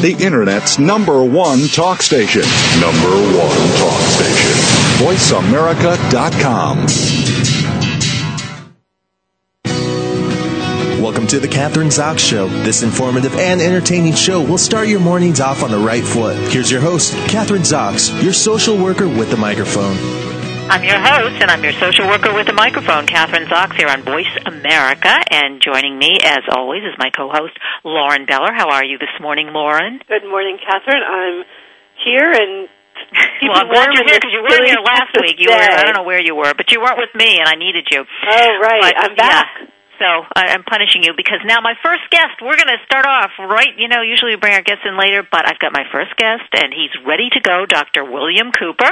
[0.00, 2.42] the Internet's number one talk station.
[2.80, 4.52] Number one talk station.
[4.98, 6.86] VoiceAmerica.com.
[11.02, 12.48] Welcome to the Kathryn Zox Show.
[12.48, 16.36] This informative and entertaining show will start your mornings off on the right foot.
[16.52, 19.96] Here's your host, Kathryn Zox, your social worker with the microphone.
[20.66, 24.02] I'm your host, and I'm your social worker with a microphone, Kathryn Zox, here on
[24.02, 25.14] Voice America.
[25.30, 27.54] And joining me, as always, is my co-host,
[27.84, 28.50] Lauren Beller.
[28.52, 30.00] How are you this morning, Lauren?
[30.08, 31.02] Good morning, Kathryn.
[31.06, 31.44] I'm
[32.04, 32.68] here and
[33.46, 35.36] well, I'm glad you're here because you weren't here last week.
[35.38, 37.54] You were, I don't know where you were, but you weren't with me, and I
[37.54, 38.02] needed you.
[38.02, 38.82] Oh, right.
[38.82, 39.46] But, I'm back.
[39.60, 39.66] Yeah.
[39.98, 43.30] So I- I'm punishing you because now my first guest, we're going to start off
[43.38, 43.72] right.
[43.76, 46.48] You know, usually we bring our guests in later, but I've got my first guest
[46.52, 48.04] and he's ready to go, Dr.
[48.04, 48.90] William Cooper.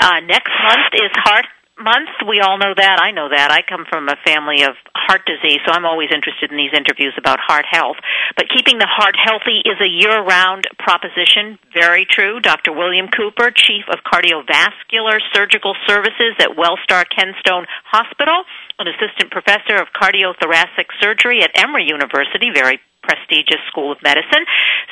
[0.00, 2.24] Uh, next month is Heart Month.
[2.24, 2.96] We all know that.
[3.04, 3.52] I know that.
[3.52, 7.12] I come from a family of heart disease, so I'm always interested in these interviews
[7.20, 8.00] about heart health.
[8.32, 11.60] But keeping the heart healthy is a year-round proposition.
[11.76, 12.40] Very true.
[12.40, 12.72] Dr.
[12.72, 18.48] William Cooper, Chief of Cardiovascular Surgical Services at Wellstar Kennestone Hospital,
[18.80, 24.48] an assistant professor of cardiothoracic surgery at Emory University, very prestigious school of medicine,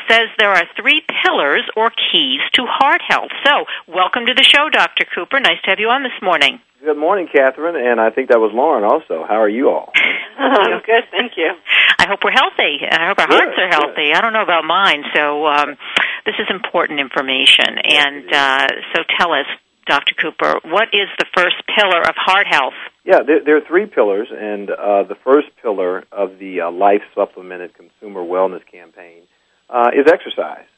[0.07, 3.33] says there are three pillars or keys to heart health.
[3.41, 5.09] So, welcome to the show, Dr.
[5.15, 5.41] Cooper.
[5.41, 6.61] Nice to have you on this morning.
[6.85, 9.25] Good morning, Kathryn, and I think that was Lauren also.
[9.25, 9.89] How are you all?
[10.39, 11.49] I'm good, thank you.
[11.97, 12.85] I hope we're healthy.
[12.85, 14.13] I hope our Good, hearts are healthy.
[14.13, 15.81] I don't know about mine, so um,
[16.29, 17.81] this is important information.
[17.81, 19.49] And uh, so, tell us,
[19.89, 20.13] Dr.
[20.21, 22.77] Cooper, what is the first pillar of heart health?
[23.03, 27.03] Yeah, there, there are three pillars, and uh, the first pillar of the uh, Life
[27.15, 29.23] Supplemented Consumer Wellness Campaign
[29.71, 30.69] uh, is exercise.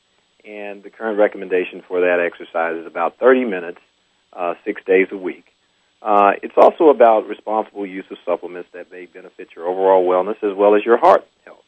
[0.46, 3.80] And the current recommendation for that exercise is about 30 minutes,
[4.32, 5.46] uh, six days a week.
[6.02, 10.56] Uh, it's also about responsible use of supplements that may benefit your overall wellness as
[10.56, 11.64] well as your heart health.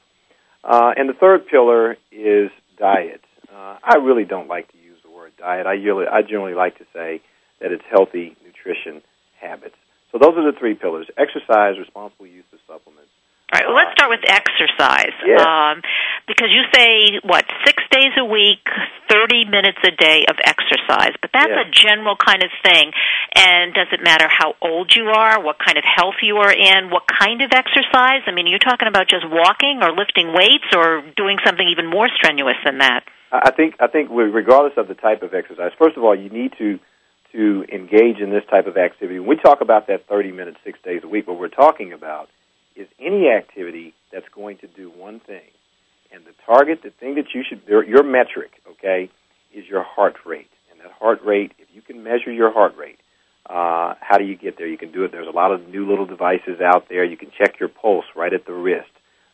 [0.62, 3.22] Uh, and the third pillar is diet.
[3.52, 5.66] Uh, I really don't like to use the word diet.
[5.66, 7.22] I, usually, I generally like to say
[7.60, 9.02] that it's healthy nutrition
[9.40, 9.76] habits.
[10.12, 13.07] So those are the three pillars: exercise, responsible use of supplements.
[13.48, 15.16] All right, well, let's start with exercise.
[15.40, 15.80] Um,
[16.28, 18.60] because you say, what, six days a week,
[19.08, 21.16] 30 minutes a day of exercise.
[21.16, 22.92] But that's a general kind of thing.
[23.34, 26.90] And does it matter how old you are, what kind of health you are in,
[26.92, 28.28] what kind of exercise?
[28.28, 31.86] I mean, you're you talking about just walking or lifting weights or doing something even
[31.86, 33.04] more strenuous than that?
[33.30, 36.52] I think I think regardless of the type of exercise, first of all, you need
[36.58, 36.78] to
[37.32, 39.18] to engage in this type of activity.
[39.18, 42.30] When we talk about that 30 minutes, six days a week, what we're talking about
[42.78, 45.50] is any activity that's going to do one thing.
[46.12, 49.10] And the target, the thing that you should, your, metric, okay,
[49.52, 50.48] is your heart rate.
[50.70, 52.98] And that heart rate, if you can measure your heart rate,
[53.44, 54.66] uh, how do you get there?
[54.66, 55.12] You can do it.
[55.12, 57.04] There's a lot of new little devices out there.
[57.04, 58.90] You can check your pulse right at the wrist.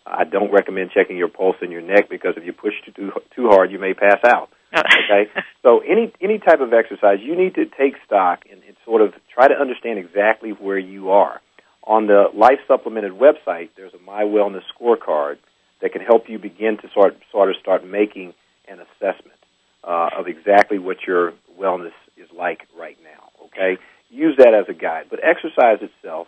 [0.06, 3.49] I don't recommend checking your pulse in your neck because if you push too too
[3.49, 4.50] hard, you may pass out.
[4.76, 5.31] Okay,
[5.62, 9.15] so any any type of exercise, you need to take stock and, and sort of
[9.32, 11.41] try to understand exactly where you are.
[11.86, 15.36] On the Life Supplemented website, there's a My Wellness scorecard
[15.82, 18.32] that can help you begin to sort sort of start making
[18.66, 19.38] an assessment
[19.82, 23.28] uh, of exactly what your wellness is like right now.
[23.46, 23.78] Okay,
[24.08, 25.06] use that as a guide.
[25.10, 26.26] But exercise itself,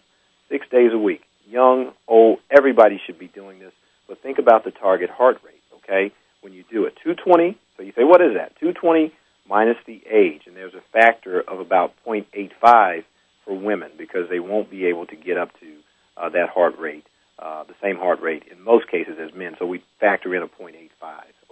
[0.51, 3.73] six days a week, young, old, everybody should be doing this.
[4.09, 5.63] But think about the target heart rate.
[5.79, 6.13] Okay,
[6.43, 7.59] when you do it, 220.
[7.79, 8.53] So you say, what is that?
[8.61, 9.13] 220
[9.49, 13.05] minus the age, and there's a factor of about 0.85
[13.47, 15.73] for women because they won't be able to get up to
[16.17, 17.07] uh, that heart rate,
[17.39, 19.55] uh, the same heart rate in most cases as men.
[19.59, 20.91] So we factor in a 0.85.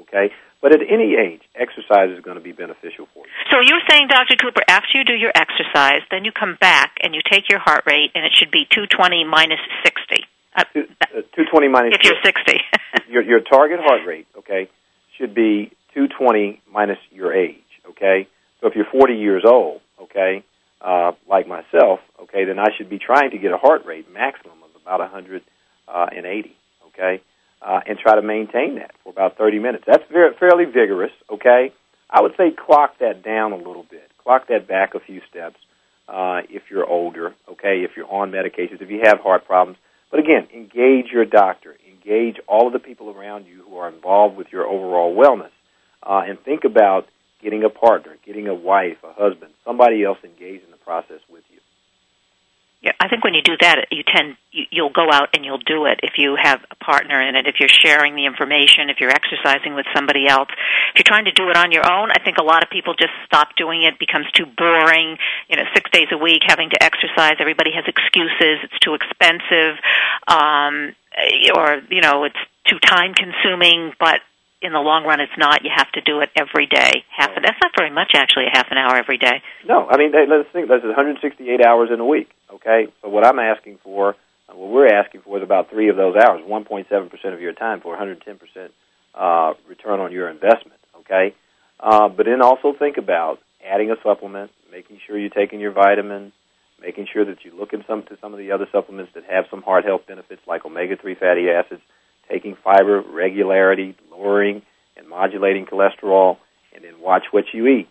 [0.01, 3.33] Okay, but at any age, exercise is going to be beneficial for you.
[3.51, 4.35] So you're saying, Dr.
[4.37, 7.85] Cooper, after you do your exercise, then you come back and you take your heart
[7.87, 10.27] rate, and it should be 220 minus 60.
[10.57, 12.59] Uh, uh, 220 minus if you're 60.
[13.09, 14.69] your your target heart rate, okay,
[15.17, 18.27] should be 220 minus your age, okay?
[18.61, 20.45] So if you're 40 years old, okay,
[20.85, 24.63] uh, like myself, okay, then I should be trying to get a heart rate maximum
[24.63, 26.57] of about 180,
[26.89, 27.23] okay,
[27.63, 29.85] uh, and try to maintain that for about 30 minutes.
[29.87, 31.73] That's very, fairly vigorous, okay?
[32.11, 34.11] I would say clock that down a little bit.
[34.23, 35.57] Clock that back a few steps
[36.07, 39.79] uh, if you're older, okay, if you're on medications, if you have heart problems.
[40.11, 44.37] But again, engage your doctor, engage all of the people around you who are involved
[44.37, 45.51] with your overall wellness,
[46.03, 47.09] uh, and think about
[47.45, 51.45] getting a partner, getting a wife, a husband, somebody else engaged in the process with
[51.53, 51.61] you.
[52.85, 55.65] Yeah, I think when you do that, you tend you, you'll go out and you'll
[55.65, 57.47] do it if you have a partner in it.
[57.47, 60.49] If you're sharing the information, if you're exercising with somebody else,
[60.93, 62.93] if you're trying to do it on your own, I think a lot of people
[62.93, 63.99] just stop doing it.
[63.99, 65.17] Becomes too boring.
[65.49, 67.41] You know, six days a week having to exercise.
[67.41, 68.69] Everybody has excuses.
[68.69, 69.81] It's too expensive,
[70.29, 70.93] um,
[71.57, 73.93] or you know, it's too time consuming.
[73.99, 74.21] But
[74.63, 75.63] in the long run, it's not.
[75.63, 77.05] You have to do it every day.
[77.15, 77.31] Half.
[77.31, 77.43] Right.
[77.45, 78.47] That's not very much, actually.
[78.47, 79.43] A half an hour every day.
[79.67, 80.69] No, I mean, let's think.
[80.69, 82.31] That's 168 hours in a week.
[82.53, 84.11] Okay, so what I'm asking for,
[84.49, 87.53] uh, what we're asking for, is about three of those hours, 1.7 percent of your
[87.53, 88.73] time for 110 percent
[89.15, 90.81] uh, return on your investment.
[91.01, 91.35] Okay,
[91.81, 96.33] uh, but then also think about adding a supplement, making sure you're taking your vitamins,
[96.81, 99.45] making sure that you look in some to some of the other supplements that have
[99.51, 101.83] some heart health benefits like omega-3 fatty acids,
[102.29, 104.63] taking fiber, regularity, lowering
[104.97, 106.39] and modulating cholesterol,
[106.75, 107.89] and then watch what you eat.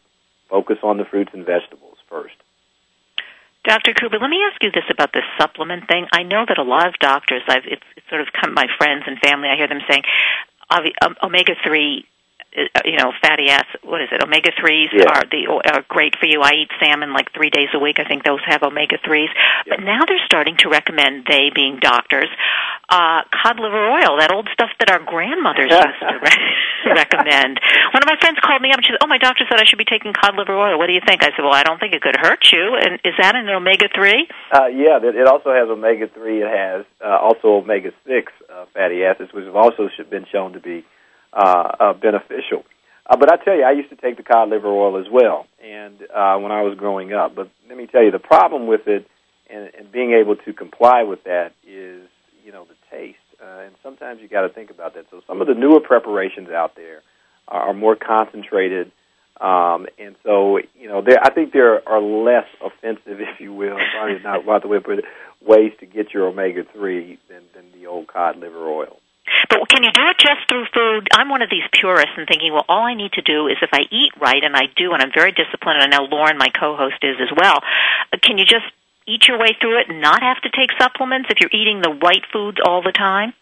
[0.50, 2.36] Focus on the fruits and vegetables first.
[3.64, 3.94] Dr.
[3.94, 6.06] Cooper, let me ask you this about this supplement thing.
[6.12, 9.04] I know that a lot of doctors, I've it's, it's sort of come my friends
[9.08, 9.48] and family.
[9.48, 10.04] I hear them saying,
[10.70, 12.13] um, omega three uh,
[12.86, 13.82] you know, fatty acid.
[13.84, 14.22] What is it?
[14.24, 15.10] Omega threes Yeah.
[15.10, 16.42] are the are great for you.
[16.42, 17.98] I eat salmon like three days a week.
[18.00, 19.30] I think those have omega threes.
[19.68, 22.30] But now they're starting to recommend they, being doctors,
[22.90, 27.60] uh, cod liver oil, that old stuff that our grandmothers used to re- recommend.
[27.94, 29.66] One of my friends called me up and she said, "Oh, my doctor said I
[29.66, 30.78] should be taking cod liver oil.
[30.78, 33.00] What do you think?" I said, "Well, I don't think it could hurt you." And
[33.04, 34.28] is that an omega three?
[34.52, 36.42] Uh, yeah, it also has omega three.
[36.44, 40.60] It has uh, also omega six uh, fatty acids, which have also been shown to
[40.60, 40.86] be
[41.36, 42.64] uh, uh, beneficial.
[43.10, 45.46] Uh, but I tell you, I used to take the cod liver oil as well,
[45.64, 47.36] and uh, when I was growing up.
[47.36, 49.08] But let me tell you, the problem with it
[49.50, 52.08] and, and being able to comply with that is,
[52.46, 53.18] you know, the taste.
[53.42, 55.06] And sometimes you got to think about that.
[55.12, 57.02] So some of the newer preparations out there
[57.48, 58.92] are, more concentrated.
[59.42, 63.78] Um, and so, you know, there, I think there are less offensive, if you will,
[63.94, 65.02] probably not about the way to
[65.46, 68.98] ways to get your omega three than, than the old cod liver oil.
[69.50, 71.08] But can you do it just through food?
[71.14, 73.70] I'm one of these purists and thinking, well, all I need to do is if
[73.72, 76.50] I eat right, and I do, and I'm very disciplined, and I know Lauren, my
[76.50, 77.60] co-host, is as well.
[78.12, 78.66] uh, Can you just
[79.08, 81.98] eat your way through it and not have to take supplements if you're eating the
[82.04, 83.34] right foods all the time?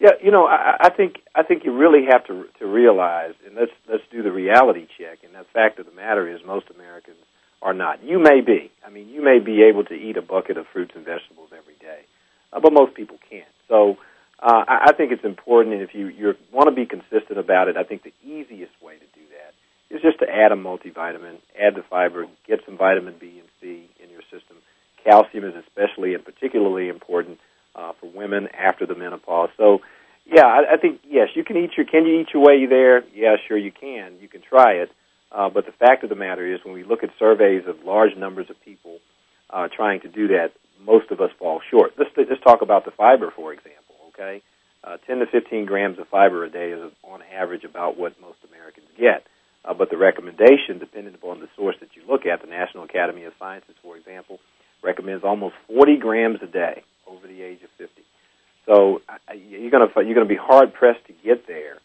[0.00, 3.54] Yeah, you know, I, I think I think you really have to to realize, and
[3.54, 5.18] let's let's do the reality check.
[5.24, 7.16] And the fact of the matter is, most Americans
[7.62, 8.02] are not.
[8.02, 8.70] You may be.
[8.84, 11.76] I mean, you may be able to eat a bucket of fruits and vegetables every
[11.80, 12.00] day,
[12.52, 13.48] uh, but most people can't.
[13.68, 13.96] So.
[14.44, 17.68] Uh, I, I think it's important, and if you you want to be consistent about
[17.68, 19.54] it, I think the easiest way to do that
[19.94, 23.88] is just to add a multivitamin, add the fiber, get some vitamin B and C
[24.02, 24.58] in your system.
[25.02, 27.38] Calcium is especially and particularly important
[27.74, 29.48] uh, for women after the menopause.
[29.56, 29.80] So,
[30.26, 31.86] yeah, I, I think yes, you can eat your.
[31.86, 33.02] Can you eat your way there?
[33.14, 34.18] Yeah, sure you can.
[34.20, 34.90] You can try it.
[35.32, 38.14] Uh, but the fact of the matter is, when we look at surveys of large
[38.14, 38.98] numbers of people
[39.48, 40.52] uh, trying to do that,
[40.84, 41.92] most of us fall short.
[41.98, 43.63] Let's let's talk about the fiber, for example.
[45.04, 48.20] Okay, uh, 10 to 15 grams of fiber a day is on average about what
[48.20, 49.24] most Americans get.
[49.64, 53.24] Uh, but the recommendation, depending upon the source that you look at, the National Academy
[53.24, 54.38] of Sciences, for example,
[54.82, 58.02] recommends almost 40 grams a day over the age of 50.
[58.66, 61.78] So uh, you're going to you're going to be hard pressed to get there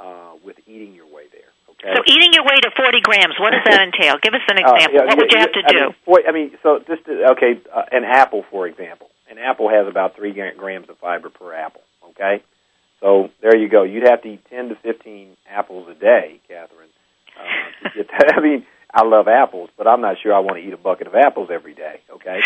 [0.00, 1.48] uh, with eating your way there.
[1.76, 1.92] Okay.
[1.94, 4.16] So eating your way to 40 grams, what does that entail?
[4.22, 4.96] Give us an Uh, example.
[4.96, 5.80] yeah, what would you yeah, have to I do?
[5.80, 9.08] Mean, for, I mean, so just to, okay, uh, an apple, for example.
[9.28, 11.82] An apple has about three grams of fiber per apple.
[12.10, 12.42] Okay,
[13.06, 13.84] so there you go.
[13.84, 16.90] You'd have to eat 10 to 15 apples a day, Kathryn,
[17.38, 18.34] uh, to get that.
[18.36, 21.06] I mean, I love apples, but I'm not sure I want to eat a bucket
[21.06, 22.00] of apples every day.
[22.10, 22.40] Okay.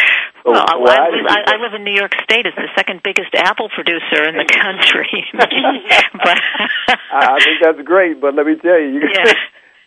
[0.45, 2.45] So, well, I, I, I, I live in New York State.
[2.45, 5.25] It's the second biggest apple producer in the country.
[5.33, 6.39] but
[7.13, 9.33] I think that's great, but let me tell you, you Yeah.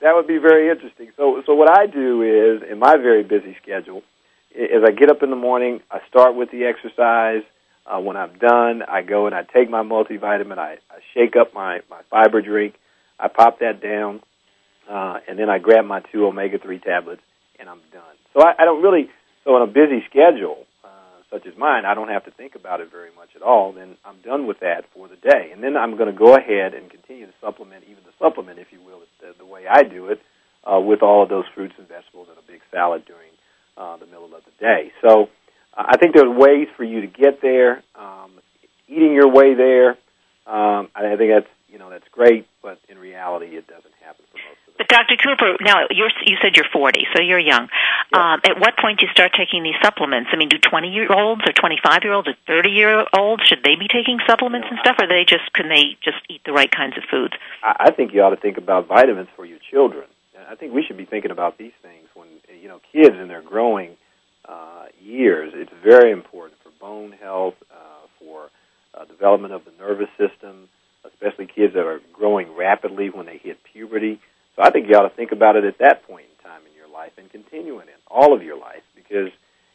[0.01, 1.11] that would be very interesting.
[1.17, 4.01] So, so what I do is, in my very busy schedule,
[4.55, 7.43] is I get up in the morning, I start with the exercise.
[7.85, 11.53] Uh, when I'm done, I go and I take my multivitamin, I, I shake up
[11.53, 12.75] my my fiber drink,
[13.19, 14.21] I pop that down,
[14.89, 17.21] uh, and then I grab my two omega three tablets,
[17.59, 18.15] and I'm done.
[18.33, 19.09] So I, I don't really.
[19.43, 22.79] So on a busy schedule uh, such as mine, I don't have to think about
[22.79, 23.73] it very much at all.
[23.73, 26.73] Then I'm done with that for the day, and then I'm going to go ahead
[26.73, 30.07] and continue to supplement, even the supplement, if you will, the, the way I do
[30.07, 30.21] it,
[30.63, 33.35] uh, with all of those fruits and vegetables and a big salad during
[33.75, 34.93] uh, the middle of the day.
[35.03, 35.27] So
[35.75, 37.83] I think there's ways for you to get there.
[37.95, 38.31] Um,
[38.87, 39.89] eating your way there,
[40.45, 44.25] um, I I think that's you know that's great, but in reality, it doesn't happen
[44.31, 44.77] for most of us.
[44.77, 45.17] But Dr.
[45.17, 47.69] Cooper, now you're, you said you're 40, so you're young.
[48.11, 48.33] Yeah.
[48.33, 50.29] Um, at what point do you start taking these supplements?
[50.33, 53.63] I mean, do 20 year olds or 25 year olds or 30 year olds should
[53.63, 56.69] they be taking supplements and stuff, or they just can they just eat the right
[56.69, 57.33] kinds of foods?
[57.63, 60.05] I I think you ought to think about vitamins for your children.
[60.49, 62.27] I think we should be thinking about these things when
[62.61, 63.97] you know kids and they're growing
[64.47, 65.53] uh, years.
[65.55, 68.49] It's very important for bone health, uh, for
[68.93, 70.69] uh, development of the nervous system,
[71.05, 74.19] especially kids that are growing rapidly when they hit puberty.
[74.55, 76.75] So I think you ought to think about it at that point in time in
[76.77, 79.31] your life and continuing it all of your life because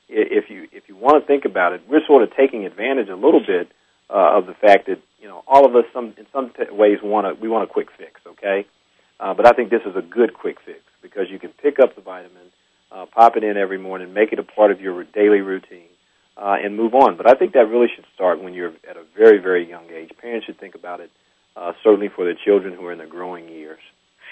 [0.09, 3.15] if you if you want to think about it, we're sort of taking advantage a
[3.15, 3.69] little bit
[4.09, 6.99] uh, of the fact that you know all of us some in some t- ways
[7.03, 8.21] want to we want a quick fix.
[8.27, 8.67] Okay,
[9.21, 11.95] uh, but I think this is a good quick fix because you can pick up
[11.95, 12.51] the vitamin,
[12.91, 15.89] uh, pop it in every morning, make it a part of your daily routine,
[16.37, 17.17] uh, and move on.
[17.17, 20.11] But I think that really should start when you're at a very, very young age.
[20.21, 21.11] Parents should think about it,
[21.57, 23.81] uh, certainly for their children who are in their growing years.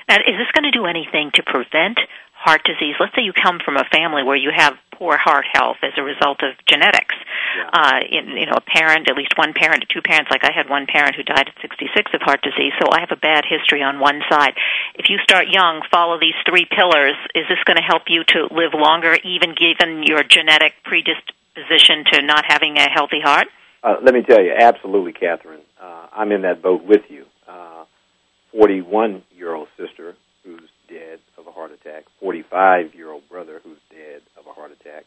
[0.09, 1.99] Now, is this going to do anything to prevent
[2.33, 2.95] heart disease?
[3.01, 6.03] Let's say you come from a family where you have poor heart health as a
[6.03, 7.15] result of genetics.
[7.59, 7.71] Yeah.
[7.73, 10.31] Uh, in, you know, a parent, at least one parent, two parents.
[10.31, 13.11] Like I had one parent who died at 66 of heart disease, so I have
[13.11, 14.55] a bad history on one side.
[14.95, 17.17] If you start young, follow these three pillars.
[17.35, 22.23] Is this going to help you to live longer, even given your genetic predisposition to
[22.23, 23.49] not having a healthy heart?
[23.83, 25.61] Uh, let me tell you, absolutely, Kathryn.
[25.81, 27.27] Uh, I'm in that boat with you.
[28.57, 33.79] 41 year old sister who's dead of a heart attack, 45 year old brother who's
[33.91, 35.05] dead of a heart attack,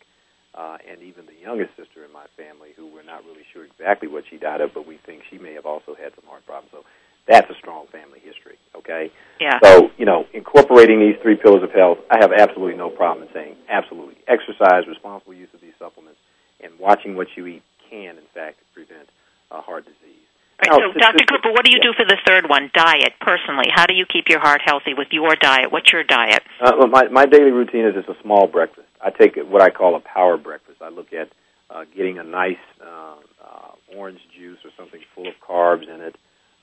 [0.54, 4.08] uh, and even the youngest sister in my family who we're not really sure exactly
[4.08, 6.70] what she died of, but we think she may have also had some heart problems.
[6.72, 6.86] So
[7.28, 9.12] that's a strong family history, okay?
[9.40, 9.58] Yeah.
[9.64, 13.34] So, you know, incorporating these three pillars of health, I have absolutely no problem in
[13.34, 14.18] saying absolutely.
[14.28, 16.20] Exercise, responsible use of these supplements,
[16.62, 19.10] and watching what you eat can, in fact, prevent
[19.52, 20.19] uh, heart disease.
[20.60, 21.24] Right, so, Dr.
[21.24, 22.70] Cooper, what do you do for the third one?
[22.74, 23.72] Diet, personally.
[23.74, 25.72] How do you keep your heart healthy with your diet?
[25.72, 26.44] What's your diet?
[26.62, 28.88] Uh, well, my, my daily routine is just a small breakfast.
[29.02, 30.82] I take what I call a power breakfast.
[30.82, 31.30] I look at
[31.70, 36.16] uh, getting a nice uh, uh, orange juice or something full of carbs in it,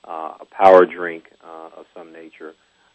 [0.07, 2.53] uh, a power drink uh, of some nature.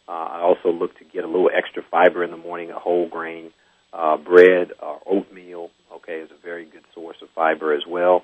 [0.09, 3.09] Uh, I also look to get a little extra fiber in the morning, a whole
[3.09, 3.51] grain
[3.93, 5.71] uh, bread or oatmeal.
[5.97, 8.23] Okay, is a very good source of fiber as well.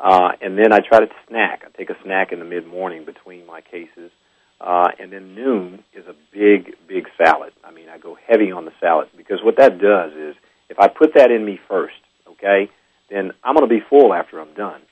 [0.00, 1.62] Uh, and then I try to snack.
[1.66, 4.10] I take a snack in the mid morning between my cases.
[4.60, 7.52] Uh, and then noon is a big, big salad.
[7.64, 10.34] I mean, I go heavy on the salad because what that does is
[10.68, 11.94] if I put that in me first,
[12.28, 12.68] okay,
[13.10, 14.82] then I'm going to be full after I'm done.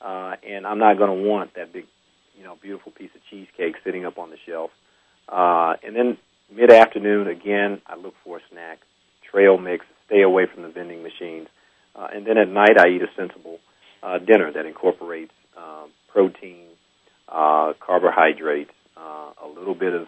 [0.00, 1.84] Uh, and I'm not going to want that big,
[2.36, 4.70] you know, beautiful piece of cheesecake sitting up on the shelf.
[5.28, 6.18] Uh, and then
[6.52, 8.80] mid afternoon, again, I look for a snack,
[9.30, 11.46] trail mix, stay away from the vending machines.
[11.94, 13.58] Uh, and then at night, I eat a sensible
[14.02, 16.68] uh, dinner that incorporates uh, protein,
[17.28, 20.06] uh, carbohydrates, uh, a little bit of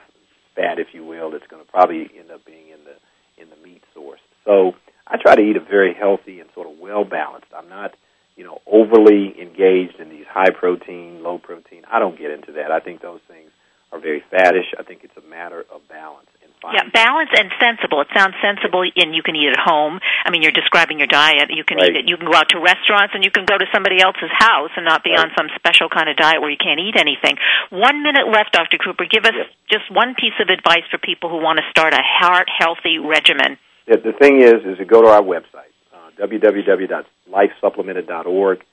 [0.54, 1.30] fat, if you will.
[1.30, 2.96] That's going to probably end up being in the
[3.40, 4.20] in the meat source.
[4.44, 4.72] So
[5.06, 7.48] I try to eat a very healthy and sort of well balanced.
[7.56, 7.92] I'm not,
[8.36, 11.82] you know, overly engaged in these high protein, low protein.
[11.90, 12.70] I don't get into that.
[12.70, 13.50] I think those things
[13.92, 14.74] are very faddish.
[14.78, 16.28] I think it's a matter of balance.
[16.72, 18.00] Yeah, balanced and sensible.
[18.00, 20.00] It sounds sensible, and you can eat at home.
[20.24, 21.50] I mean, you're describing your diet.
[21.50, 21.90] You can right.
[21.90, 22.08] eat it.
[22.08, 24.84] You can go out to restaurants, and you can go to somebody else's house and
[24.84, 25.20] not be right.
[25.20, 27.36] on some special kind of diet where you can't eat anything.
[27.70, 28.78] One minute left, Dr.
[28.78, 29.04] Cooper.
[29.04, 29.48] Give us yes.
[29.68, 33.58] just one piece of advice for people who want to start a heart healthy regimen.
[33.86, 38.64] Yeah, the thing is, is to go to our website, uh, www.lifesupplemented.org.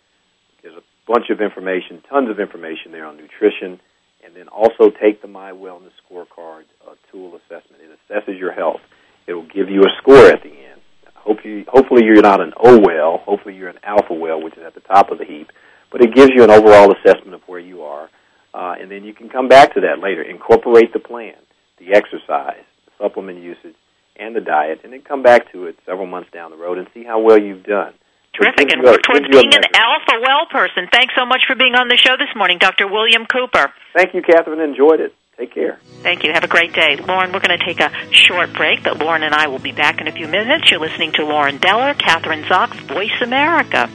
[0.63, 3.81] There's a bunch of information, tons of information there on nutrition
[4.23, 7.81] and then also take the My Wellness Scorecard uh, tool assessment.
[7.81, 8.81] It assesses your health.
[9.27, 10.81] It will give you a score at the end.
[11.15, 13.19] Hope you, hopefully you're not an O well.
[13.19, 15.51] Hopefully you're an alpha well, which is at the top of the heap.
[15.91, 18.09] But it gives you an overall assessment of where you are,
[18.53, 20.23] uh, and then you can come back to that later.
[20.23, 21.35] Incorporate the plan,
[21.77, 23.75] the exercise, the supplement usage,
[24.15, 26.87] and the diet, and then come back to it several months down the road and
[26.93, 27.93] see how well you've done.
[28.33, 30.87] Terrific, and work towards being an alpha well person.
[30.91, 32.87] Thanks so much for being on the show this morning, Dr.
[32.87, 33.73] William Cooper.
[33.93, 34.63] Thank you, Kathryn.
[34.63, 35.13] Enjoyed it.
[35.37, 35.79] Take care.
[36.03, 36.31] Thank you.
[36.31, 36.97] Have a great day.
[36.97, 39.99] Lauren, we're going to take a short break, but Lauren and I will be back
[39.99, 40.69] in a few minutes.
[40.69, 43.89] You're listening to Lauren Beller, Kathryn Zox, Voice America.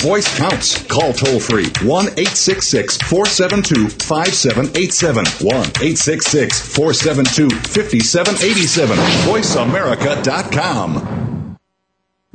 [0.00, 0.82] Voice counts.
[0.84, 5.24] Call toll free 1 866 472 5787.
[5.24, 8.96] 1 866 472 5787.
[9.28, 11.56] VoiceAmerica.com.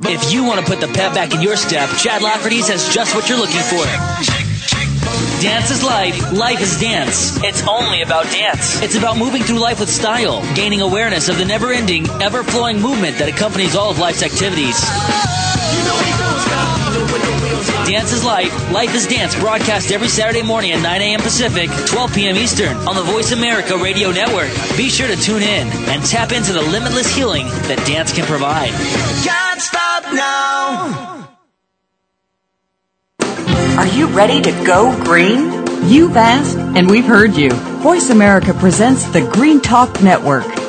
[0.02, 3.14] If you want to put the pep back in your step, Chad Lafferty's has just
[3.14, 3.84] what you're looking for.
[5.40, 7.42] Dance is life, life is dance.
[7.42, 8.82] It's only about dance.
[8.82, 12.80] It's about moving through life with style, gaining awareness of the never ending, ever flowing
[12.80, 14.76] movement that accompanies all of life's activities.
[17.86, 21.20] Dance is Life, Life is Dance, broadcast every Saturday morning at 9 a.m.
[21.20, 22.36] Pacific, 12 p.m.
[22.36, 24.50] Eastern on the Voice America Radio Network.
[24.76, 28.70] Be sure to tune in and tap into the limitless healing that dance can provide.
[29.22, 31.28] Can't stop now.
[33.78, 35.52] Are you ready to go green?
[35.88, 37.50] You've asked, and we've heard you.
[37.50, 40.55] Voice America presents the Green Talk Network.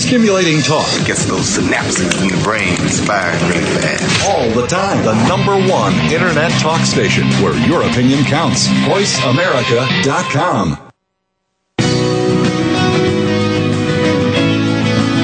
[0.00, 0.88] Stimulating talk.
[1.06, 2.74] Gets those synapses in the brain
[3.06, 4.28] firing really fast.
[4.28, 5.04] All the time.
[5.04, 8.66] The number one internet talk station where your opinion counts.
[8.66, 10.78] VoiceAmerica.com.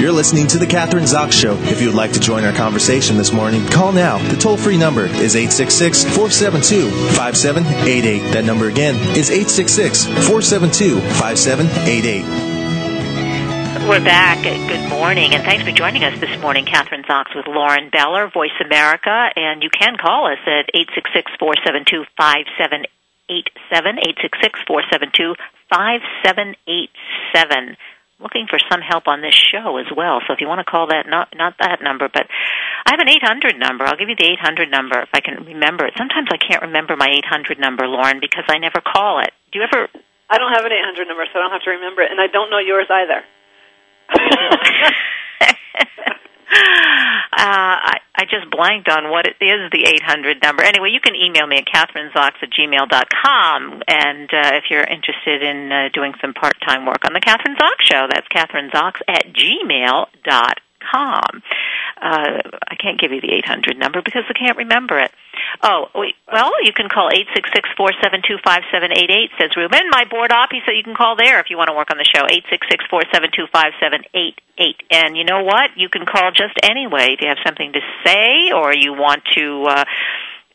[0.00, 1.56] You're listening to The Kathryn Zox Show.
[1.62, 4.18] If you would like to join our conversation this morning, call now.
[4.28, 8.32] The toll free number is 866 472 5788.
[8.34, 12.55] That number again is 866 472 5788.
[13.86, 14.42] We're back.
[14.42, 16.66] Good morning, and thanks for joining us this morning.
[16.66, 21.08] Kathryn Zox with Lauren Beller, Voice America, and you can call us at eight six
[21.14, 22.82] six four seven two five seven
[23.30, 25.38] eight seven eight six six four seven two
[25.70, 26.90] five seven eight
[27.32, 27.78] seven.
[28.18, 30.18] Looking for some help on this show as well.
[30.26, 32.26] So if you want to call that, not not that number, but
[32.90, 33.86] I have an eight hundred number.
[33.86, 35.94] I'll give you the eight hundred number if I can remember it.
[35.96, 39.30] Sometimes I can't remember my eight hundred number, Lauren, because I never call it.
[39.52, 39.86] Do you ever?
[40.26, 42.18] I don't have an eight hundred number, so I don't have to remember it, and
[42.18, 43.22] I don't know yours either.
[47.36, 50.62] Uh, I, I just blanked on what it is the 800 number.
[50.62, 53.82] Anyway, you can email me at catherinezox at gmail.com.
[53.86, 57.56] And uh, if you're interested in uh, doing some part time work on The Kathryn
[57.56, 60.62] Zox Show, that's catherinezox at gmail.com.
[61.96, 65.10] Uh, I can't give you the 800 number because I can't remember it.
[65.62, 69.10] Oh, wait, well, you can call eight six six four seven two five seven eight
[69.10, 69.30] eight.
[69.40, 69.88] says Ruben.
[69.90, 71.96] My board op, he said you can call there if you want to work on
[71.98, 74.76] the show, eight six six four seven two five seven eight eight.
[74.90, 75.70] And you know what?
[75.76, 79.64] You can call just anyway if you have something to say or you want to
[79.64, 79.84] uh,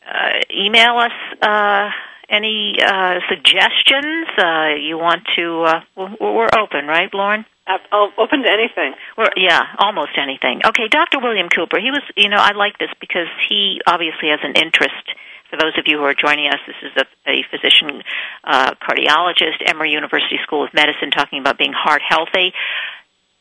[0.06, 1.90] uh, email us uh,
[2.28, 4.26] any uh, suggestions.
[4.36, 7.44] Uh, you want to, uh, we're open, right, Lauren?
[7.92, 8.94] Oh, open to anything.
[9.16, 10.60] Well, yeah, almost anything.
[10.66, 11.20] Okay, Dr.
[11.20, 11.78] William Cooper.
[11.78, 15.14] He was, you know, I like this because he obviously has an interest.
[15.50, 18.02] For those of you who are joining us, this is a, a physician
[18.42, 22.52] uh, cardiologist, Emory University School of Medicine, talking about being heart healthy.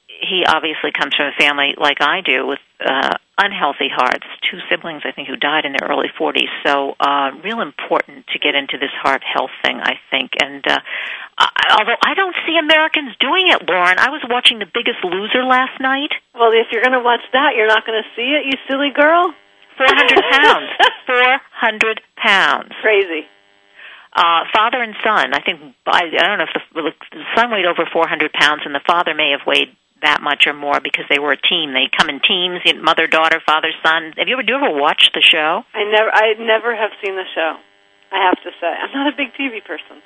[0.08, 4.26] He obviously comes from a family like I do with uh, unhealthy hearts.
[4.50, 6.50] Two siblings, I think, who died in their early 40s.
[6.66, 10.32] So, uh, real important to get into this heart health thing, I think.
[10.42, 10.80] And uh,
[11.38, 15.44] I, although I don't see Americans doing it, Lauren, I was watching The Biggest Loser
[15.44, 16.14] last night.
[16.36, 18.92] Well, if you're going to watch that, you're not going to see it, you silly
[18.94, 19.34] girl.
[19.78, 20.70] 400 pounds.
[21.08, 22.72] 400 pounds.
[22.82, 23.26] Crazy.
[24.14, 25.34] Uh, father and son.
[25.34, 28.76] I think I, I don't know if the, the son weighed over 400 pounds, and
[28.76, 31.74] the father may have weighed that much or more because they were a team.
[31.74, 34.14] They come in teams, mother, daughter, father, son.
[34.18, 35.64] Have you ever do you ever watch the show?
[35.74, 37.58] I never I never have seen the show.
[38.12, 38.68] I have to say.
[38.68, 40.04] I'm not a big TV person.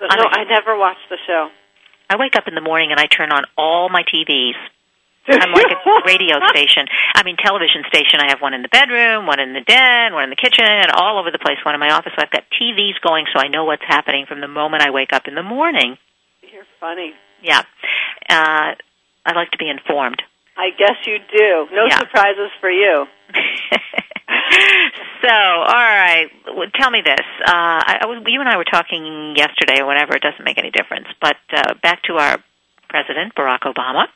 [0.00, 1.48] But no, I never watch the show.
[2.08, 4.58] I wake up in the morning and I turn on all my TVs.
[5.28, 6.86] I'm like a radio station.
[7.14, 8.20] I mean, television station.
[8.22, 10.92] I have one in the bedroom, one in the den, one in the kitchen, and
[10.94, 11.58] all over the place.
[11.64, 12.12] One in my office.
[12.14, 15.12] So I've got TVs going, so I know what's happening from the moment I wake
[15.12, 15.98] up in the morning.
[16.42, 17.12] You're funny.
[17.42, 17.62] Yeah.
[18.30, 18.78] Uh,
[19.26, 20.22] I like to be informed.
[20.56, 21.66] I guess you do.
[21.74, 21.98] No yeah.
[21.98, 23.04] surprises for you.
[25.22, 27.26] so, all right, well, tell me this.
[27.44, 30.14] Uh, I, I was, you and I were talking yesterday, or whatever.
[30.14, 31.08] It doesn't make any difference.
[31.20, 32.38] But uh, back to our
[32.88, 34.06] president, Barack Obama,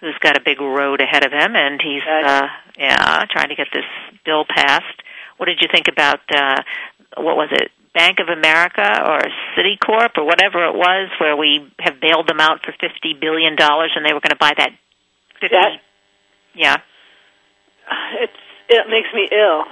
[0.00, 2.46] who's got a big road ahead of him, and he's uh,
[2.78, 3.84] yeah trying to get this
[4.24, 5.02] bill passed.
[5.36, 6.62] What did you think about uh,
[7.16, 7.70] what was it?
[7.94, 9.22] Bank of America or
[9.56, 13.92] Citicorp or whatever it was, where we have bailed them out for fifty billion dollars,
[13.94, 14.70] and they were going to buy that.
[15.40, 15.78] 50, that
[16.54, 16.76] yeah,
[18.20, 19.64] it's it makes me ill.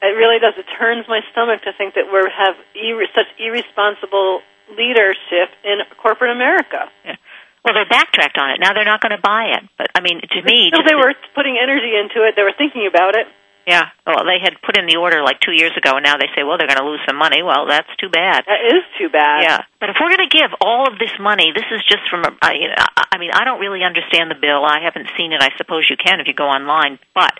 [0.00, 0.54] It really does.
[0.56, 6.30] It turns my stomach to think that we have ir- such irresponsible leadership in corporate
[6.30, 6.86] America.
[7.04, 7.16] Yeah.
[7.64, 8.60] Well, they backtracked on it.
[8.60, 9.68] Now they're not going to buy it.
[9.76, 12.36] But I mean, to me, still they were putting energy into it.
[12.36, 13.26] They were thinking about it.
[13.66, 13.90] Yeah.
[14.08, 16.40] Well, they had put in the order like two years ago, and now they say,
[16.40, 17.44] well, they're going to lose some money.
[17.44, 18.48] Well, that's too bad.
[18.48, 19.44] That is too bad.
[19.44, 19.60] Yeah.
[19.84, 22.24] But if we're going to give all of this money, this is just from.
[22.24, 24.64] A, I, you know, I mean, I don't really understand the bill.
[24.64, 25.44] I haven't seen it.
[25.44, 26.96] I suppose you can if you go online.
[27.12, 27.36] But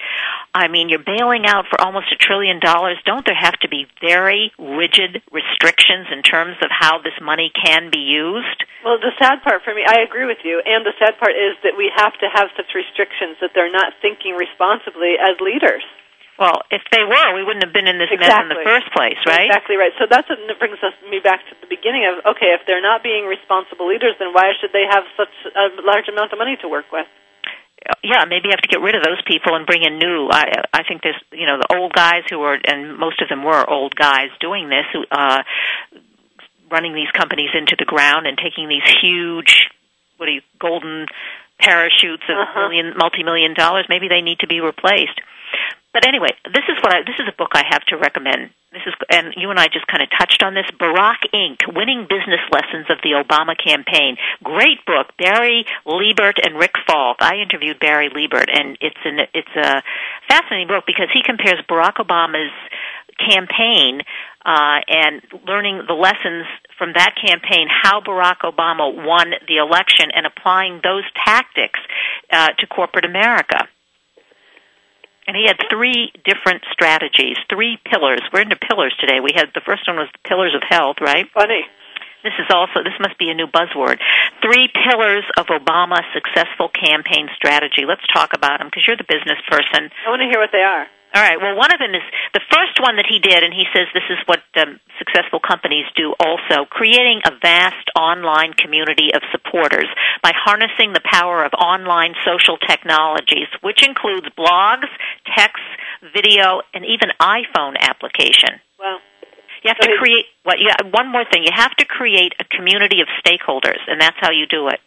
[0.52, 3.00] I mean, you're bailing out for almost a trillion dollars.
[3.09, 7.88] Don't there have to be very rigid restrictions in terms of how this money can
[7.88, 8.61] be used?
[8.85, 11.57] Well, the sad part for me, I agree with you, and the sad part is
[11.64, 15.83] that we have to have such restrictions that they're not thinking responsibly as leaders.
[16.38, 18.31] Well, if they were, we wouldn't have been in this exactly.
[18.31, 19.51] mess in the first place, right?
[19.51, 19.90] Exactly right.
[19.98, 23.03] So that's what brings us me back to the beginning of okay, if they're not
[23.03, 26.68] being responsible leaders, then why should they have such a large amount of money to
[26.70, 27.07] work with?
[28.03, 30.29] yeah, maybe you have to get rid of those people and bring in new.
[30.31, 33.42] I I think there's you know the old guys who were and most of them
[33.42, 35.42] were old guys doing this, who uh,
[36.70, 39.70] running these companies into the ground and taking these huge
[40.18, 41.07] what are you golden
[41.59, 42.61] parachutes of Uh-huh.
[42.68, 43.87] million multi million dollars.
[43.88, 45.18] Maybe they need to be replaced.
[45.92, 48.51] But anyway, this is what I, this is a book I have to recommend.
[48.72, 50.66] This is, and you and I just kind of touched on this.
[50.79, 51.64] Barack Inc.
[51.74, 54.18] Winning Business Lessons of the Obama Campaign.
[54.44, 55.09] Great book.
[55.16, 57.16] Barry Libert and Rick Faulk.
[57.20, 59.83] I interviewed Barry Libert, and it's an it's a
[60.29, 62.53] fascinating book because he compares Barack Obama's
[63.18, 64.03] campaign
[64.44, 66.46] uh, and learning the lessons
[66.79, 71.81] from that campaign, how Barack Obama won the election, and applying those tactics
[72.31, 73.66] uh, to corporate America.
[75.28, 78.24] And he had three different strategies, three pillars.
[78.32, 79.20] We're into pillars today.
[79.20, 81.28] We had the first one was the pillars of health, right?
[81.36, 81.68] Funny.
[82.24, 84.00] This is also this must be a new buzzword.
[84.40, 87.84] Three pillars of Obama's successful campaign strategy.
[87.86, 89.92] Let's talk about them because you're the business person.
[89.92, 90.88] I want to hear what they are.
[91.14, 91.40] All right.
[91.40, 94.05] Well, one of them is the first one that he did, and he says this
[94.11, 99.88] is what um, successful companies do also creating a vast online community of supporters
[100.23, 104.87] by harnessing the power of online social technologies, which includes blogs,
[105.35, 105.64] texts,
[106.12, 108.61] video, and even iPhone application.
[108.79, 109.01] Well,
[109.64, 110.59] You have to create what?
[110.61, 111.42] You, one more thing.
[111.42, 114.79] You have to create a community of stakeholders, and that's how you do it.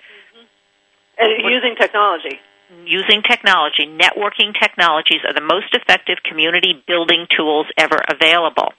[1.18, 2.40] and using technology.
[2.86, 8.72] Using technology, networking technologies are the most effective community building tools ever available.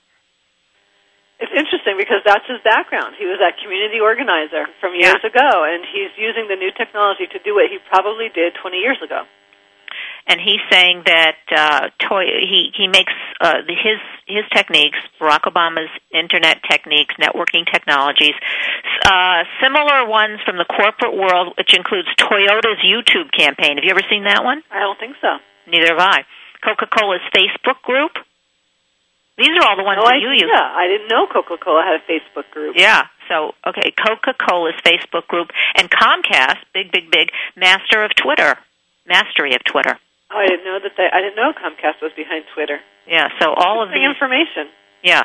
[1.38, 3.16] It's interesting because that's his background.
[3.18, 5.28] He was that community organizer from years Yeah.
[5.28, 9.02] ago, and he's using the new technology to do what he probably did 20 years
[9.02, 9.26] ago.
[10.26, 15.90] And he's saying that uh, toy, he he makes uh, his his techniques, Barack Obama's
[16.14, 18.34] internet techniques, networking technologies,
[19.04, 23.76] uh, similar ones from the corporate world, which includes Toyota's YouTube campaign.
[23.76, 24.62] Have you ever seen that one?
[24.70, 25.38] I don't think so.
[25.66, 26.24] Neither have I.
[26.64, 28.12] Coca-Cola's Facebook group.
[29.38, 30.28] These are all the ones No that idea.
[30.28, 30.50] you use.
[30.52, 32.76] Yeah, I didn't know Coca-Cola had a Facebook group.
[32.76, 33.02] Yeah.
[33.28, 38.56] So okay, Coca-Cola's Facebook group and Comcast, big, big, big master of Twitter,
[39.06, 39.98] mastery of Twitter.
[40.32, 40.92] Oh, I didn't know that.
[40.96, 42.80] They, I didn't know Comcast was behind Twitter.
[43.06, 43.28] Yeah.
[43.40, 44.72] So all of these information.
[45.02, 45.24] Yeah.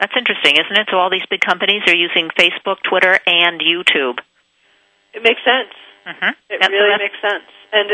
[0.00, 0.88] That's interesting, isn't it?
[0.90, 4.18] So all these big companies are using Facebook, Twitter, and YouTube.
[5.12, 5.74] It makes sense.
[6.06, 6.32] Mm-hmm.
[6.48, 7.90] It That's- really makes sense, and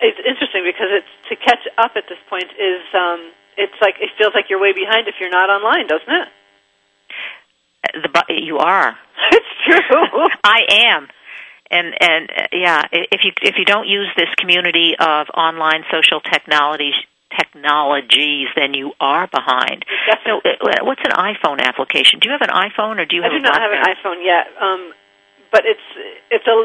[0.00, 4.10] it's interesting because it's to catch up at this point is um, it's like it
[4.18, 6.28] feels like you're way behind if you're not online, doesn't it?
[8.02, 8.98] The you are.
[9.32, 10.28] It's true.
[10.44, 10.60] I
[10.92, 11.08] am.
[11.74, 16.20] And and uh, yeah, if you if you don't use this community of online social
[16.22, 16.94] technologies
[17.34, 19.82] technologies, then you are behind.
[20.22, 22.22] So, uh, what's an iPhone application?
[22.22, 23.34] Do you have an iPhone or do you have?
[23.34, 24.94] I do not have an iPhone yet, um,
[25.50, 25.88] but it's
[26.30, 26.56] it's a,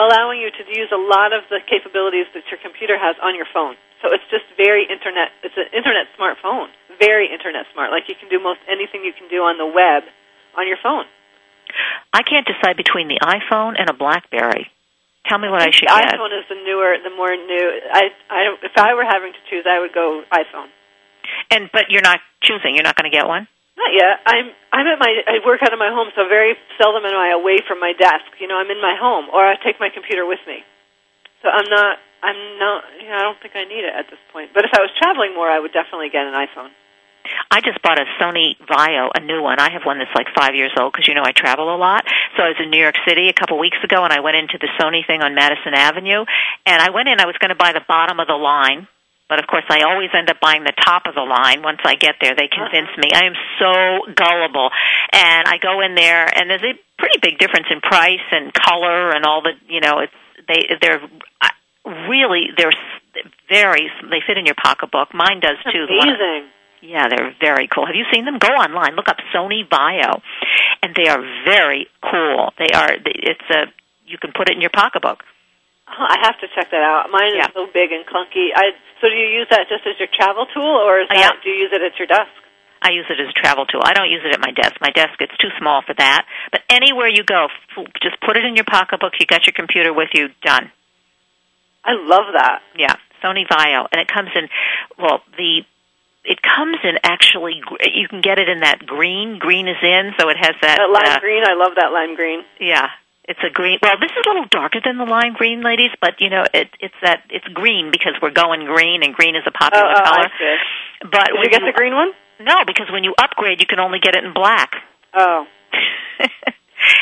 [0.00, 3.48] allowing you to use a lot of the capabilities that your computer has on your
[3.52, 3.76] phone.
[4.04, 5.32] So it's just very internet.
[5.44, 7.92] It's an internet smartphone, very internet smart.
[7.92, 10.08] Like you can do most anything you can do on the web
[10.56, 11.04] on your phone.
[12.12, 14.70] I can't decide between the iPhone and a BlackBerry.
[15.28, 16.16] Tell me what I should get.
[16.16, 17.66] iPhone is the newer, the more new.
[17.92, 20.72] I, I don't, if I were having to choose, I would go iPhone.
[21.50, 22.74] And but you're not choosing.
[22.74, 23.46] You're not going to get one.
[23.76, 24.20] Not yet.
[24.26, 27.36] I'm I'm at my I work out of my home, so very seldom am I
[27.36, 28.28] away from my desk.
[28.40, 30.64] You know, I'm in my home, or I take my computer with me.
[31.42, 31.96] So I'm not.
[32.20, 32.84] I'm not.
[33.00, 34.52] You know, I don't think I need it at this point.
[34.52, 36.72] But if I was traveling more, I would definitely get an iPhone.
[37.50, 39.58] I just bought a Sony Vaio, a new one.
[39.58, 42.04] I have one that's like five years old because you know I travel a lot.
[42.36, 44.58] So I was in New York City a couple weeks ago, and I went into
[44.60, 46.24] the Sony thing on Madison Avenue.
[46.66, 47.20] And I went in.
[47.20, 48.86] I was going to buy the bottom of the line,
[49.28, 51.62] but of course I always end up buying the top of the line.
[51.62, 53.10] Once I get there, they convince me.
[53.14, 54.70] I am so gullible,
[55.12, 59.10] and I go in there, and there's a pretty big difference in price and color
[59.10, 59.52] and all the.
[59.68, 61.02] You know, it's they they're
[62.08, 62.74] really they're
[63.48, 65.14] very they fit in your pocketbook.
[65.14, 65.86] Mine does too.
[65.90, 66.50] Amazing.
[66.82, 67.84] Yeah, they're very cool.
[67.86, 68.38] Have you seen them?
[68.38, 70.20] Go online, look up Sony Vaio,
[70.82, 72.52] and they are very cool.
[72.58, 72.88] They are.
[73.04, 73.66] It's a
[74.06, 75.22] you can put it in your pocketbook.
[75.86, 77.10] Oh, I have to check that out.
[77.10, 77.52] Mine is Yeah.
[77.54, 78.48] so big and clunky.
[78.54, 81.34] I so do you use that just as your travel tool, or is Uh, that,
[81.36, 81.40] yeah.
[81.42, 82.30] do you use it at your desk?
[82.82, 83.82] I use it as a travel tool.
[83.84, 84.80] I don't use it at my desk.
[84.80, 86.24] My desk it's too small for that.
[86.50, 87.48] But anywhere you go,
[88.02, 89.20] just put it in your pocketbook.
[89.20, 90.30] You got your computer with you.
[90.42, 90.72] Done.
[91.84, 92.62] I love that.
[92.76, 94.48] Yeah, Sony Vaio, and it comes in.
[94.98, 95.62] Well, the
[96.24, 97.60] it comes in actually.
[97.64, 99.38] gr- You can get it in that green.
[99.38, 100.78] Green is in, so it has that.
[100.78, 102.40] That lime uh, green, I love that lime green.
[102.60, 102.88] Yeah,
[103.28, 103.78] it's a green.
[103.82, 106.68] Well, this is a little darker than the lime green, ladies, but you know, it,
[106.80, 110.04] it's that it's green because we're going green, and green is a Oh, popular oh
[110.04, 110.26] color.
[110.26, 110.56] I see.
[111.10, 112.12] But Did you get the green one?
[112.40, 114.72] No, because when you upgrade, you can only get it in black.
[115.14, 115.46] Oh.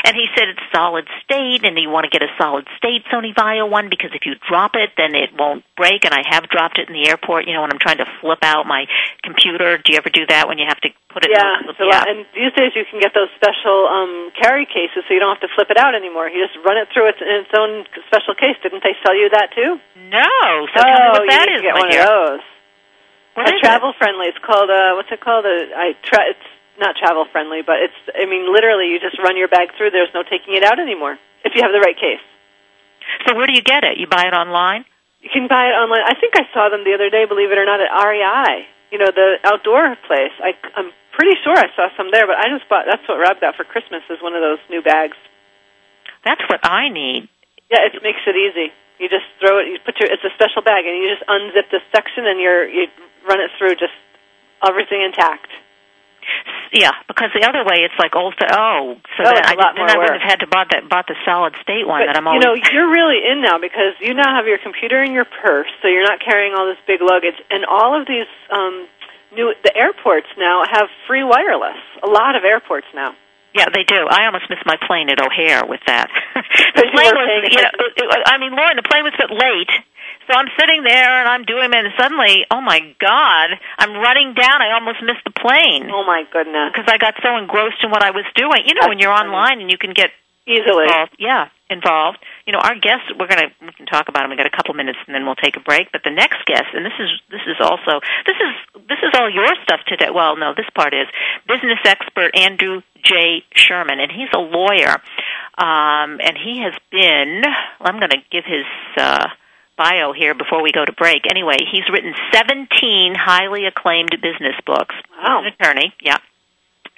[0.05, 3.35] and he said it's solid state, and you want to get a solid state Sony
[3.35, 6.05] Vaio one because if you drop it, then it won't break.
[6.05, 7.47] And I have dropped it in the airport.
[7.47, 8.87] You know, when I'm trying to flip out my
[9.23, 9.79] computer.
[9.79, 11.31] Do you ever do that when you have to put it?
[11.33, 15.15] Yeah, in, so, and these days you can get those special um, carry cases, so
[15.15, 16.29] you don't have to flip it out anymore.
[16.29, 18.57] You just run it through its, in its own special case.
[18.63, 19.79] Didn't they sell you that too?
[20.09, 20.41] No.
[20.73, 22.45] So oh, tell me what you that need is, to get one of those.
[23.35, 24.27] What a travel friendly.
[24.27, 25.47] It's called uh, what's it called?
[25.47, 28.01] A, I tra- it's not travel friendly, but it's.
[28.15, 29.91] I mean, literally, you just run your bag through.
[29.91, 32.23] There's no taking it out anymore if you have the right case.
[33.27, 33.99] So where do you get it?
[33.99, 34.85] You buy it online?
[35.21, 36.07] You can buy it online.
[36.07, 37.27] I think I saw them the other day.
[37.27, 38.67] Believe it or not, at REI.
[38.95, 40.33] You know, the outdoor place.
[40.39, 42.87] I, I'm pretty sure I saw some there, but I just bought.
[42.87, 44.07] That's what Rob got for Christmas.
[44.09, 45.19] Is one of those new bags.
[46.25, 47.29] That's what I need.
[47.71, 48.73] Yeah, it makes it easy.
[48.99, 49.69] You just throw it.
[49.69, 50.09] You put your.
[50.11, 52.87] It's a special bag, and you just unzip this section, and you're you
[53.27, 53.95] run it through, just
[54.63, 55.51] everything intact.
[56.73, 58.35] Yeah, because the other way it's like old.
[58.41, 60.89] Oh, so Oh, then it's I, lot then I would have had to bought that
[60.89, 62.41] bought the solid state one But, that I'm always.
[62.41, 65.71] you know, you're really in now because you now have your computer in your purse,
[65.81, 67.41] so you're not carrying all this big luggage.
[67.51, 68.87] And all of these um,
[69.33, 71.81] new, the airports now have free wireless.
[72.05, 73.17] A lot of airports now.
[73.57, 73.97] Yeah, they do.
[74.07, 76.13] I almost missed my plane at O'Hare with that.
[76.77, 77.73] the plane was, you know,
[78.29, 79.73] I mean, Lauren, the plane was a bit late.
[80.29, 83.49] So I'm sitting there and I'm doing it, and suddenly, oh my God,
[83.81, 84.61] I'm running down.
[84.61, 85.89] I almost missed the plane.
[85.89, 86.69] Oh my goodness!
[86.69, 88.69] Because I got so engrossed in what I was doing.
[88.69, 90.13] You know, when you're online and you can get
[90.45, 91.17] easily, involved.
[91.19, 92.21] yeah, involved.
[92.45, 94.31] You know, our guest, we're gonna we can talk about him.
[94.31, 95.93] We got a couple minutes, and then we'll take a break.
[95.93, 98.53] But the next guest, and this is this is also this is
[98.85, 100.13] this is all your stuff today.
[100.13, 101.09] Well, no, this part is
[101.49, 103.45] business expert Andrew J.
[103.57, 105.01] Sherman, and he's a lawyer,
[105.57, 107.49] um, and he has been.
[107.81, 108.69] I'm going to give his.
[108.97, 109.29] Uh,
[109.79, 111.23] bio here before we go to break.
[111.31, 114.95] Anyway, he's written 17 highly acclaimed business books.
[115.17, 115.43] Wow.
[115.45, 116.19] He's an attorney, yeah.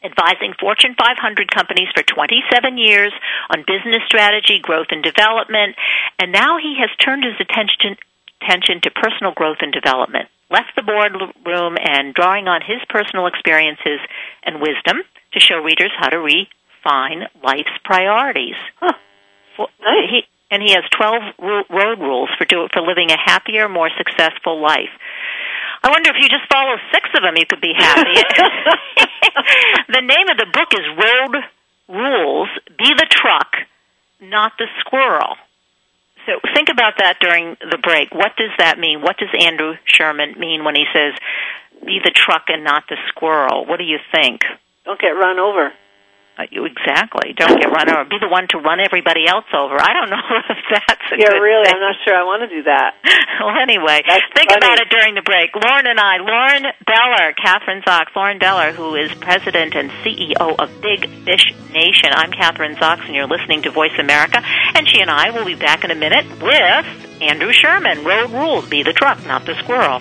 [0.02, 3.12] Advising Fortune 500 companies for 27 years
[3.50, 5.76] on business strategy, growth and development,
[6.18, 7.96] and now he has turned his attention
[8.42, 10.26] attention to personal growth and development.
[10.50, 14.00] Left the boardroom and drawing on his personal experiences
[14.42, 18.56] and wisdom to show readers how to refine life's priorities.
[18.80, 18.94] Huh.
[19.58, 20.08] Well, Nice.
[20.10, 24.60] he, and he has 12 road rules for do, for living a happier, more successful
[24.60, 24.90] life.
[25.82, 28.12] I wonder if you just follow six of them, you could be happy.
[29.88, 31.42] the name of the book is Road
[31.88, 33.56] Rules Be the Truck,
[34.20, 35.36] Not the Squirrel.
[36.26, 38.12] So think about that during the break.
[38.12, 39.00] What does that mean?
[39.00, 41.14] What does Andrew Sherman mean when he says,
[41.84, 43.64] be the truck and not the squirrel?
[43.64, 44.42] What do you think?
[44.84, 45.72] Don't get run over.
[46.50, 47.34] You, exactly.
[47.36, 48.04] Don't get run over.
[48.08, 49.76] Be the one to run everybody else over.
[49.76, 51.66] I don't know if that's a Yeah, really.
[51.68, 51.74] thing.
[51.76, 52.96] I'm not sure I want to do that.
[53.44, 54.64] well, anyway, That's think funny.
[54.64, 55.50] about it during the break.
[55.54, 60.68] Lauren and I, Lauren Beller, Kathryn Zox, Lauren Beller, who is president and CEO of
[60.80, 62.10] Big Fish Nation.
[62.16, 64.40] I'm Kathryn Zox, and you're listening to Voice America.
[64.74, 66.86] And she and I will be back in a minute with
[67.20, 68.04] Andrew Sherman.
[68.04, 70.00] Road rules: be the truck, not the squirrel.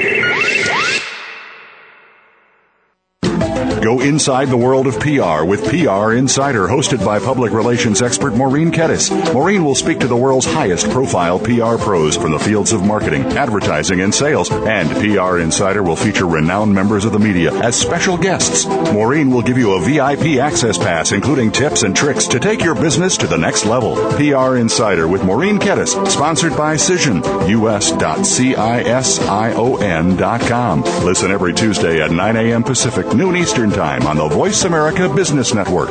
[4.01, 9.11] inside the world of PR with PR Insider, hosted by public relations expert Maureen Kettis.
[9.33, 13.21] Maureen will speak to the world's highest profile PR pros from the fields of marketing,
[13.23, 14.49] advertising, and sales.
[14.51, 18.65] And PR Insider will feature renowned members of the media as special guests.
[18.65, 22.75] Maureen will give you a VIP access pass, including tips and tricks to take your
[22.75, 23.95] business to the next level.
[24.15, 28.01] PR Insider with Maureen Kettis, sponsored by Cision, us.cision.com.
[31.05, 32.63] Listen every Tuesday at 9 a.m.
[32.63, 35.89] Pacific, noon Eastern Time Time on the Voice America Business Network.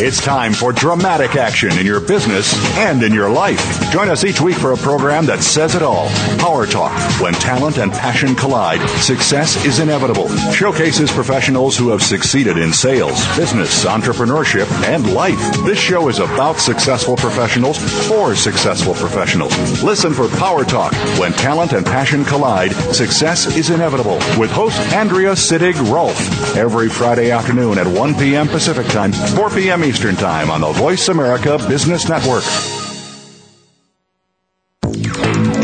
[0.00, 3.60] It's time for dramatic action in your business and in your life.
[3.92, 6.08] Join us each week for a program that says it all.
[6.36, 10.28] Power Talk, when talent and passion collide, success is inevitable.
[10.50, 15.38] Showcases professionals who have succeeded in sales, business, entrepreneurship, and life.
[15.64, 17.78] This show is about successful professionals
[18.08, 19.54] for successful professionals.
[19.84, 24.18] Listen for Power Talk, when talent and passion collide, success is inevitable.
[24.36, 26.18] With host Andrea Siddig Rolf.
[26.56, 28.48] Every Friday afternoon at 1 p.m.
[28.48, 29.83] Pacific Time, 4 p.m.
[29.84, 32.83] Eastern Time on the Voice America Business Network.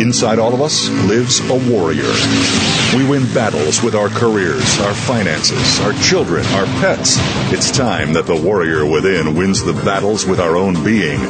[0.00, 2.10] Inside all of us lives a warrior.
[2.96, 7.16] We win battles with our careers, our finances, our children, our pets.
[7.52, 11.20] It's time that the warrior within wins the battles with our own being.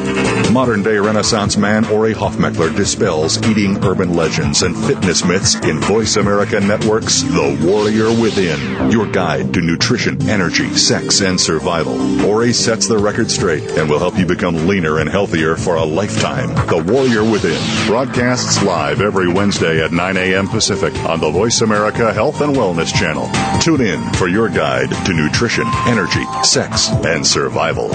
[0.53, 6.17] Modern day Renaissance man Ori Hofmekler dispels eating urban legends and fitness myths in Voice
[6.17, 12.25] America Network's The Warrior Within, your guide to nutrition, energy, sex, and survival.
[12.25, 15.85] Ori sets the record straight and will help you become leaner and healthier for a
[15.85, 16.55] lifetime.
[16.69, 20.47] The Warrior Within broadcasts live every Wednesday at 9 a.m.
[20.47, 23.29] Pacific on the Voice America Health and Wellness Channel.
[23.61, 27.89] Tune in for your guide to nutrition, energy, sex, and survival.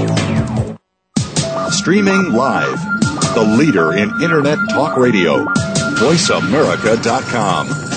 [1.70, 2.80] Streaming live,
[3.36, 5.46] the leader in Internet Talk Radio,
[6.00, 7.95] VoiceAmerica.com.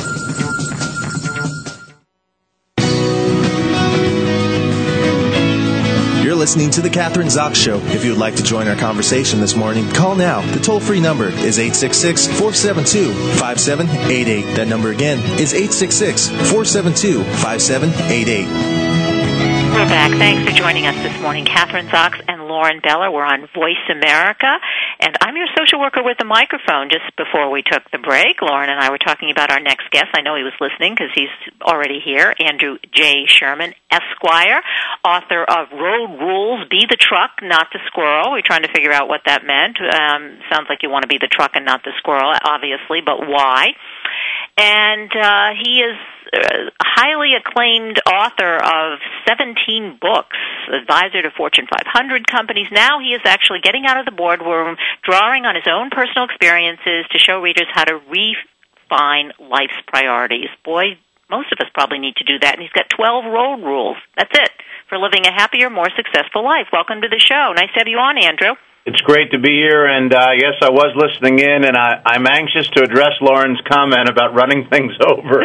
[6.58, 7.78] listening to The Kathryn Zox Show.
[7.94, 10.40] If you would like to join our conversation this morning, call now.
[10.40, 14.56] The toll free number is 866 472 5788.
[14.56, 18.46] That number again is 866 472 5788.
[18.48, 20.10] We're back.
[20.18, 21.44] Thanks for joining us this morning.
[21.44, 23.08] Kathryn Zox and Lauren Beller.
[23.08, 24.58] We're on Voice America.
[24.98, 26.90] And I'm your social worker with the microphone.
[26.90, 30.10] Just before we took the break, Lauren and I were talking about our next guest.
[30.12, 31.30] I know he was listening because he's
[31.62, 32.34] already here.
[32.42, 33.30] Andrew J.
[33.30, 34.58] Sherman, Esquire,
[35.04, 38.32] author of Road Rules Be the Truck, Not the Squirrel.
[38.32, 39.78] We're trying to figure out what that meant.
[39.78, 43.22] Um, sounds like you want to be the truck and not the squirrel, obviously, but
[43.22, 43.70] why?
[44.58, 45.94] And uh, he is
[46.32, 50.36] uh, highly acclaimed author of 17 books,
[50.72, 52.68] advisor to Fortune 500 companies.
[52.70, 57.06] Now he is actually getting out of the boardroom, drawing on his own personal experiences
[57.12, 60.48] to show readers how to refine life's priorities.
[60.64, 60.98] Boy,
[61.30, 62.54] most of us probably need to do that.
[62.54, 63.96] And he's got 12 road rules.
[64.16, 64.50] That's it
[64.88, 66.68] for living a happier, more successful life.
[66.72, 67.52] Welcome to the show.
[67.54, 68.54] Nice to have you on, Andrew.
[68.88, 72.24] It's great to be here, and uh, yes, I was listening in, and I, I'm
[72.24, 75.44] anxious to address Lauren's comment about running things over.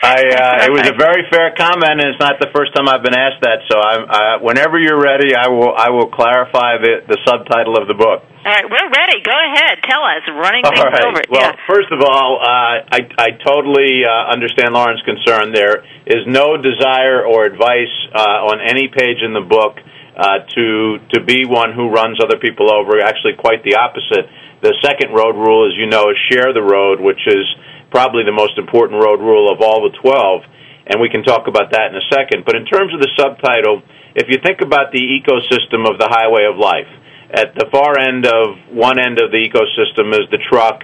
[0.00, 3.04] I, uh, it was a very fair comment, and it's not the first time I've
[3.04, 3.68] been asked that.
[3.68, 7.84] So, I'm, uh, whenever you're ready, I will I will clarify the, the subtitle of
[7.84, 8.24] the book.
[8.24, 9.20] All right, we're ready.
[9.20, 10.24] Go ahead, tell us.
[10.24, 11.04] Running things right.
[11.04, 11.20] over.
[11.28, 11.68] Well, yeah.
[11.68, 15.52] first of all, uh, I, I totally uh, understand Lauren's concern.
[15.52, 19.76] There is no desire or advice uh, on any page in the book
[20.18, 23.00] uh, to to be one who runs other people over.
[23.00, 24.26] Actually, quite the opposite.
[24.60, 27.46] The second road rule, as you know, is share the road, which is
[27.94, 30.42] probably the most important road rule of all the twelve.
[30.90, 32.44] And we can talk about that in a second.
[32.44, 33.82] But in terms of the subtitle,
[34.16, 36.88] if you think about the ecosystem of the highway of life,
[37.30, 40.80] at the far end of one end of the ecosystem is the truck,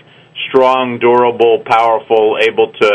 [0.52, 2.90] strong, durable, powerful, able to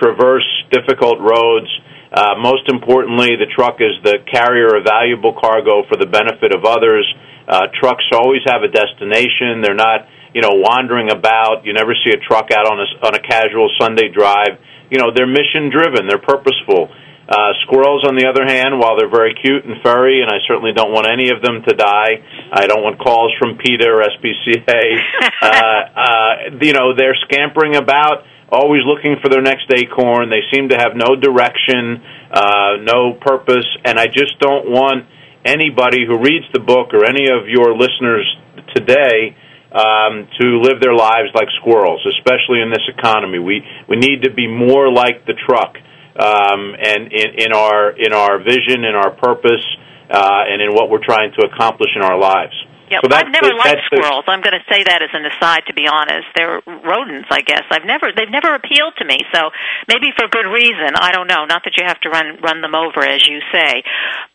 [0.00, 1.68] traverse difficult roads.
[2.12, 6.64] Uh, most importantly, the truck is the carrier of valuable cargo for the benefit of
[6.64, 7.06] others.
[7.46, 9.62] Uh, trucks always have a destination.
[9.62, 11.66] They're not, you know, wandering about.
[11.66, 14.58] You never see a truck out on a on a casual Sunday drive.
[14.90, 16.06] You know, they're mission driven.
[16.06, 16.90] They're purposeful.
[17.26, 20.70] Uh, squirrels, on the other hand, while they're very cute and furry, and I certainly
[20.70, 22.22] don't want any of them to die.
[22.54, 24.62] I don't want calls from PETA or SPCA.
[25.42, 30.30] uh, uh, you know, they're scampering about, always looking for their next acorn.
[30.30, 35.06] They seem to have no direction, uh, no purpose, and I just don't want
[35.44, 38.26] anybody who reads the book or any of your listeners
[38.74, 39.36] today
[39.72, 43.38] um, to live their lives like squirrels, especially in this economy.
[43.38, 45.76] We we need to be more like the truck
[46.18, 49.64] um, and in, in our in our vision, in our purpose,
[50.10, 52.54] uh, and in what we're trying to accomplish in our lives.
[52.86, 54.24] Yeah, So I've never liked squirrels.
[54.30, 55.66] I'm going to say that as an aside.
[55.66, 57.26] To be honest, they're rodents.
[57.34, 59.18] I guess I've never they've never appealed to me.
[59.34, 59.50] So
[59.90, 60.94] maybe for good reason.
[60.94, 61.50] I don't know.
[61.50, 63.82] Not that you have to run run them over, as you say.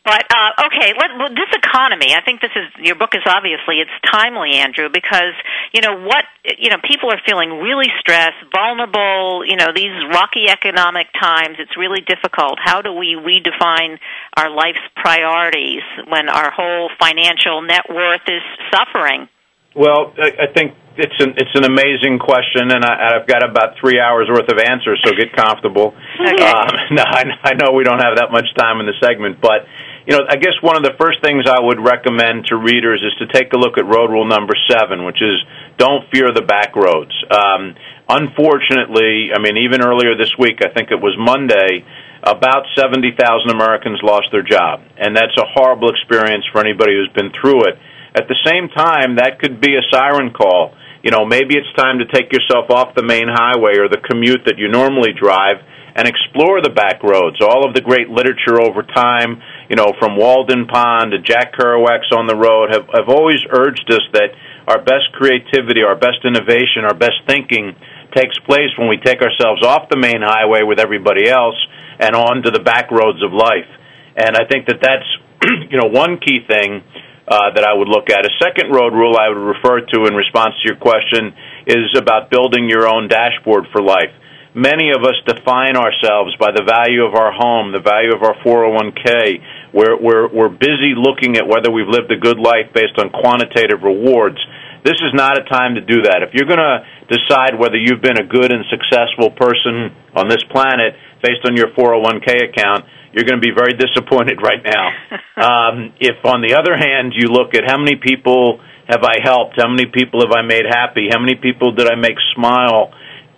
[0.03, 2.11] But uh, okay, let, well, this economy.
[2.11, 5.37] I think this is your book is obviously it's timely, Andrew, because
[5.71, 9.47] you know what you know people are feeling really stressed, vulnerable.
[9.47, 11.55] You know these rocky economic times.
[11.55, 12.59] It's really difficult.
[12.59, 13.95] How do we redefine
[14.35, 18.40] our life's priorities when our whole financial net worth is
[18.71, 19.27] suffering?
[19.75, 23.79] Well, I I think it's an it's an amazing question, and I, I've got about
[23.79, 25.95] three hours worth of answers, so get comfortable.
[26.19, 26.43] Okay.
[26.43, 29.63] Um, no, I, I know we don't have that much time in the segment, but
[30.07, 33.13] you know, I guess one of the first things I would recommend to readers is
[33.21, 35.37] to take a look at road rule number seven, which is
[35.77, 37.13] don't fear the back roads.
[37.29, 37.75] Um,
[38.09, 41.85] unfortunately, I mean, even earlier this week, I think it was Monday,
[42.23, 43.13] about 70,000
[43.49, 44.81] Americans lost their job.
[44.97, 47.77] And that's a horrible experience for anybody who's been through it.
[48.13, 50.75] At the same time, that could be a siren call.
[51.03, 54.45] You know, maybe it's time to take yourself off the main highway or the commute
[54.45, 55.63] that you normally drive
[55.95, 57.39] and explore the back roads.
[57.41, 62.11] All of the great literature over time, you know, from Walden Pond to Jack Kerouac's
[62.15, 64.31] on the road have, have always urged us that
[64.67, 67.75] our best creativity, our best innovation, our best thinking
[68.15, 71.57] takes place when we take ourselves off the main highway with everybody else
[71.99, 73.67] and on to the back roads of life.
[74.15, 75.07] And I think that that's,
[75.71, 76.83] you know, one key thing
[77.31, 78.27] uh, that I would look at.
[78.27, 81.31] A second road rule I would refer to in response to your question
[81.63, 84.11] is about building your own dashboard for life.
[84.51, 88.35] Many of us define ourselves by the value of our home, the value of our
[88.43, 89.39] 401k.
[89.71, 93.79] We're, we're, we're busy looking at whether we've lived a good life based on quantitative
[93.79, 94.43] rewards.
[94.83, 96.27] This is not a time to do that.
[96.27, 100.43] If you're going to decide whether you've been a good and successful person on this
[100.51, 102.83] planet based on your 401k account,
[103.13, 104.85] you're going to be very disappointed right now.
[105.37, 109.59] um, if, on the other hand, you look at how many people have I helped,
[109.59, 112.91] how many people have I made happy, how many people did I make smile,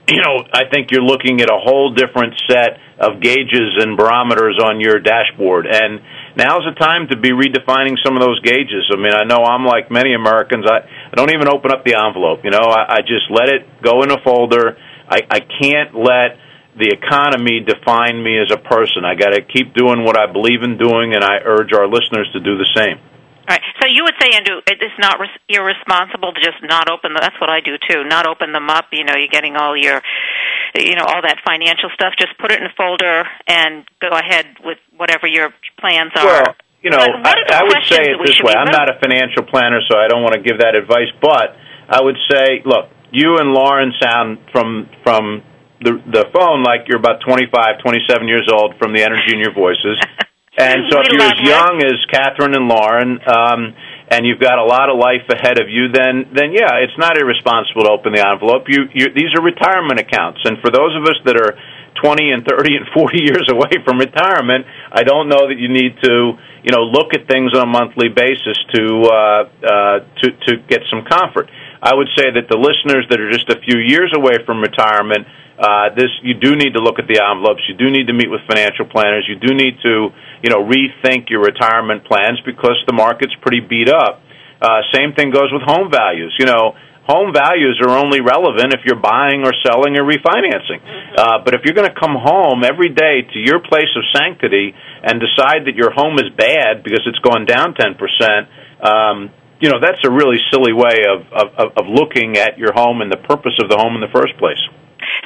[0.08, 4.60] you know, I think you're looking at a whole different set of gauges and barometers
[4.60, 5.66] on your dashboard.
[5.66, 6.02] And
[6.36, 8.92] now's the time to be redefining some of those gauges.
[8.92, 10.66] I mean, I know I'm like many Americans.
[10.68, 12.44] I, I don't even open up the envelope.
[12.44, 14.76] You know, I, I just let it go in a folder.
[15.08, 16.36] I, I can't let
[16.78, 19.06] the economy define me as a person.
[19.06, 22.30] I got to keep doing what I believe in doing, and I urge our listeners
[22.34, 22.98] to do the same.
[22.98, 23.62] All right.
[23.82, 27.14] So you would say, Andrew, it's not res- irresponsible to just not open.
[27.14, 28.04] The, that's what I do too.
[28.08, 28.88] Not open them up.
[28.92, 30.02] You know, you're getting all your,
[30.76, 32.14] you know, all that financial stuff.
[32.18, 36.26] Just put it in a folder and go ahead with whatever your plans are.
[36.26, 38.54] Well, you know, I, I would say it this way.
[38.56, 41.12] I'm not a financial planner, so I don't want to give that advice.
[41.22, 41.56] But
[41.88, 45.44] I would say, look, you and Lauren sound from from
[45.82, 49.54] the the phone like you're about 25, 27 years old from the energy in your
[49.54, 49.98] voices.
[50.54, 53.74] And so, if you're as young as Kathryn and Lauren, um,
[54.14, 57.18] and you've got a lot of life ahead of you, then then yeah, it's not
[57.18, 58.70] irresponsible to open the envelope.
[58.70, 61.58] You, you these are retirement accounts, and for those of us that are
[61.98, 65.98] 20 and 30 and 40 years away from retirement, I don't know that you need
[66.06, 70.52] to you know look at things on a monthly basis to uh, uh, to to
[70.70, 71.50] get some comfort.
[71.82, 75.26] I would say that the listeners that are just a few years away from retirement
[75.60, 77.62] uh, this you do need to look at the envelopes.
[77.70, 79.30] You do need to meet with financial planners.
[79.30, 80.10] You do need to
[80.42, 84.22] you know rethink your retirement plans because the market's pretty beat up.
[84.62, 86.34] Uh, same thing goes with home values.
[86.40, 86.74] You know,
[87.06, 90.80] home values are only relevant if you're buying or selling or refinancing.
[91.14, 94.74] Uh, but if you're going to come home every day to your place of sanctity
[95.04, 98.50] and decide that your home is bad because it's gone down ten percent.
[98.82, 99.30] Um,
[99.62, 103.12] you know that's a really silly way of, of of looking at your home and
[103.12, 104.60] the purpose of the home in the first place.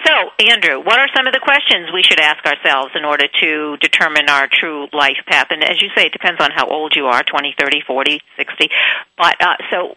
[0.05, 0.13] So,
[0.45, 4.29] Andrew, what are some of the questions we should ask ourselves in order to determine
[4.29, 5.47] our true life path?
[5.49, 8.69] And as you say, it depends on how old you are 20, 30, 40, 60.
[9.17, 9.95] But uh, so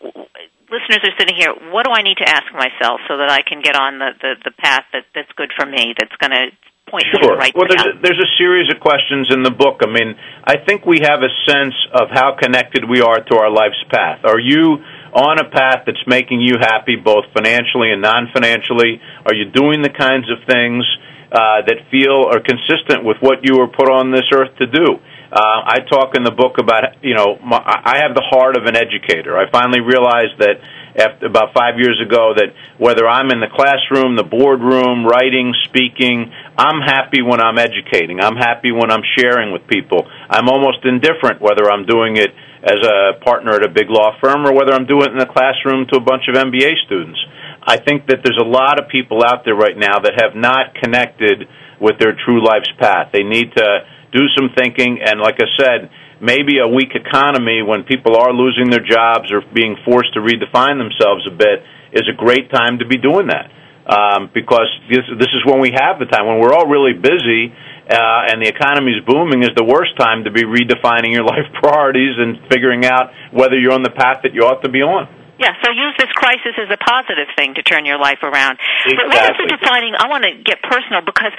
[0.70, 3.60] listeners are sitting here, what do I need to ask myself so that I can
[3.60, 6.54] get on the, the, the path that, that's good for me, that's going to
[6.88, 7.20] point sure.
[7.20, 9.82] me the right well, there's a, there's a series of questions in the book.
[9.82, 13.50] I mean, I think we have a sense of how connected we are to our
[13.50, 14.24] life's path.
[14.24, 14.82] Are you
[15.12, 19.00] on a path that's making you happy, both financially and non financially?
[19.26, 20.84] Are you doing the kinds of things
[21.32, 24.98] uh, that feel are consistent with what you were put on this earth to do?
[25.30, 28.66] Uh, I talk in the book about, you know, my, I have the heart of
[28.66, 29.38] an educator.
[29.38, 30.58] I finally realized that
[30.98, 36.34] after about five years ago that whether I'm in the classroom, the boardroom, writing, speaking,
[36.58, 38.18] I'm happy when I'm educating.
[38.18, 40.10] I'm happy when I'm sharing with people.
[40.28, 44.44] I'm almost indifferent whether I'm doing it as a partner at a big law firm
[44.44, 47.18] or whether I'm doing it in the classroom to a bunch of MBA students.
[47.62, 50.74] I think that there's a lot of people out there right now that have not
[50.76, 51.48] connected
[51.80, 53.12] with their true life's path.
[53.12, 53.68] They need to
[54.12, 55.90] do some thinking, and like I said,
[56.20, 60.76] maybe a weak economy when people are losing their jobs or being forced to redefine
[60.76, 63.48] themselves a bit is a great time to be doing that.
[63.88, 67.50] Um, because this, this is when we have the time when we're all really busy
[67.90, 71.46] uh, and the economy is booming is the worst time to be redefining your life
[71.60, 75.10] priorities and figuring out whether you're on the path that you ought to be on.
[75.40, 78.60] Yeah, so use this crisis as a positive thing to turn your life around.
[78.84, 79.00] Exactly.
[79.00, 79.96] But what is the defining?
[79.96, 81.32] I want to get personal because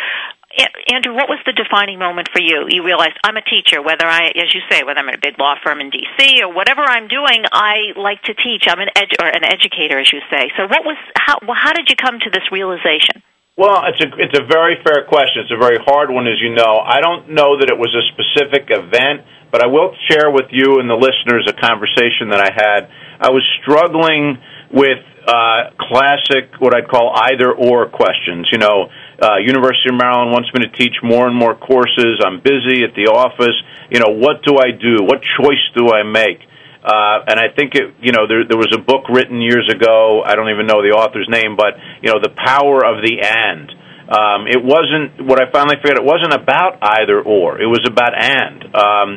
[0.91, 2.67] Andrew, what was the defining moment for you?
[2.67, 5.39] You realized I'm a teacher, whether I, as you say, whether I'm at a big
[5.39, 6.41] law firm in D.C.
[6.43, 8.65] or whatever I'm doing, I like to teach.
[8.67, 10.51] I'm an ed- or an educator, as you say.
[10.57, 11.39] So, what was how?
[11.53, 13.23] How did you come to this realization?
[13.57, 15.43] Well, it's a it's a very fair question.
[15.43, 16.79] It's a very hard one, as you know.
[16.79, 20.79] I don't know that it was a specific event, but I will share with you
[20.79, 22.87] and the listeners a conversation that I had.
[23.19, 24.39] I was struggling
[24.71, 28.47] with uh, classic, what I'd call either or questions.
[28.55, 28.87] You know,
[29.19, 32.23] uh, University of Maryland wants me to teach more and more courses.
[32.23, 33.59] I'm busy at the office.
[33.91, 35.03] You know, what do I do?
[35.03, 36.39] What choice do I make?
[36.81, 40.25] Uh, and I think it, you know, there, there was a book written years ago.
[40.25, 43.69] I don't even know the author's name, but you know, the power of the and.
[44.11, 46.01] Um, it wasn't what I finally figured.
[46.01, 47.61] It wasn't about either or.
[47.61, 48.65] It was about and.
[48.75, 49.09] Um,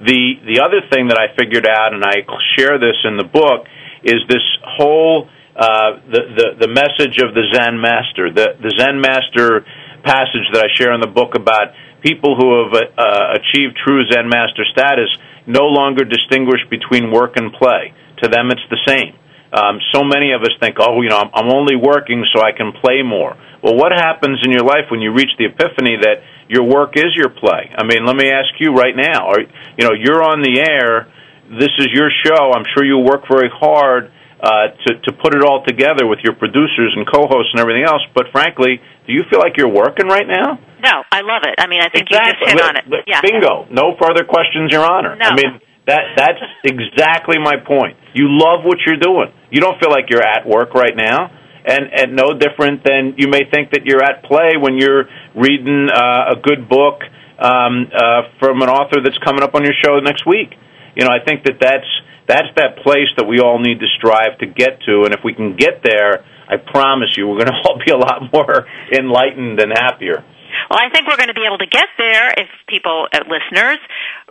[0.00, 2.24] the the other thing that I figured out, and I
[2.56, 3.68] share this in the book,
[4.02, 8.98] is this whole uh, the, the the message of the Zen master, the the Zen
[8.98, 9.68] master
[10.02, 14.32] passage that I share in the book about people who have uh, achieved true Zen
[14.32, 15.12] master status
[15.50, 17.92] no longer distinguish between work and play.
[18.22, 19.18] To them, it's the same.
[19.50, 22.52] Um, so many of us think, oh, you know, I'm, I'm only working so I
[22.52, 23.34] can play more.
[23.62, 27.10] Well, what happens in your life when you reach the epiphany that your work is
[27.16, 27.68] your play?
[27.74, 29.28] I mean, let me ask you right now.
[29.28, 31.10] Are, you know, you're on the air.
[31.50, 32.54] This is your show.
[32.54, 36.34] I'm sure you work very hard uh, to to put it all together with your
[36.34, 38.00] producers and co-hosts and everything else.
[38.14, 40.58] But frankly, do you feel like you're working right now?
[40.80, 41.60] No, I love it.
[41.60, 42.48] I mean, I think exactly.
[42.48, 43.04] you just hit on it.
[43.06, 43.20] Yeah.
[43.20, 43.68] Bingo.
[43.70, 45.14] No further questions, Your Honor.
[45.16, 45.26] No.
[45.28, 47.96] I mean, that that's exactly my point.
[48.14, 49.32] You love what you're doing.
[49.50, 51.36] You don't feel like you're at work right now.
[51.60, 55.04] And, and no different than you may think that you're at play when you're
[55.36, 57.04] reading uh, a good book
[57.38, 60.56] um, uh, from an author that's coming up on your show next week.
[60.96, 61.88] You know, I think that that's
[62.30, 65.02] that's that place that we all need to strive to get to.
[65.02, 67.98] And if we can get there, I promise you, we're going to all be a
[67.98, 70.22] lot more enlightened and happier.
[70.70, 73.78] Well, I think we're going to be able to get there if people, uh, listeners,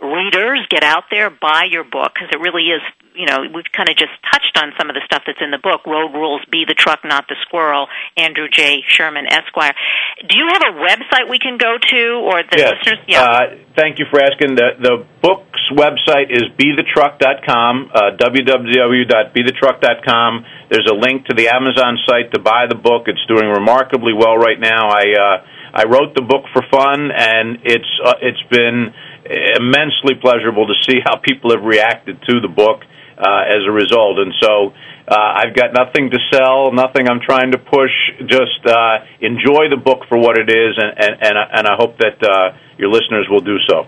[0.00, 2.80] readers, get out there, buy your book, because it really is,
[3.14, 5.58] you know, we've kind of just touched on some of the stuff that's in the
[5.58, 5.84] book.
[5.86, 8.82] Road Rules, Be the Truck, Not the Squirrel, Andrew J.
[8.86, 9.74] Sherman, Esquire.
[10.22, 12.74] Do you have a website we can go to, or the yes.
[12.78, 12.98] listeners?
[13.08, 13.22] Yeah.
[13.22, 14.54] Uh, thank you for asking.
[14.54, 20.44] The, the book's website is bethetruck.com, uh, www.bethetruck.com.
[20.70, 23.06] There's a link to the Amazon site to buy the book.
[23.06, 24.88] It's doing remarkably well right now.
[24.88, 25.42] I, uh,
[25.74, 28.94] I wrote the book for fun, and it's uh, it's been
[29.30, 32.82] immensely pleasurable to see how people have reacted to the book
[33.20, 34.18] as a result.
[34.18, 34.72] And so
[35.10, 37.92] uh, I've got nothing to sell, nothing I'm trying to push.
[38.26, 41.98] Just uh, enjoy the book for what it is, and and and, and I hope
[41.98, 43.86] that uh, your listeners will do so.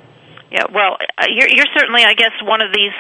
[0.53, 2.93] Yeah, well, uh, you're, you're certainly, I guess, one of these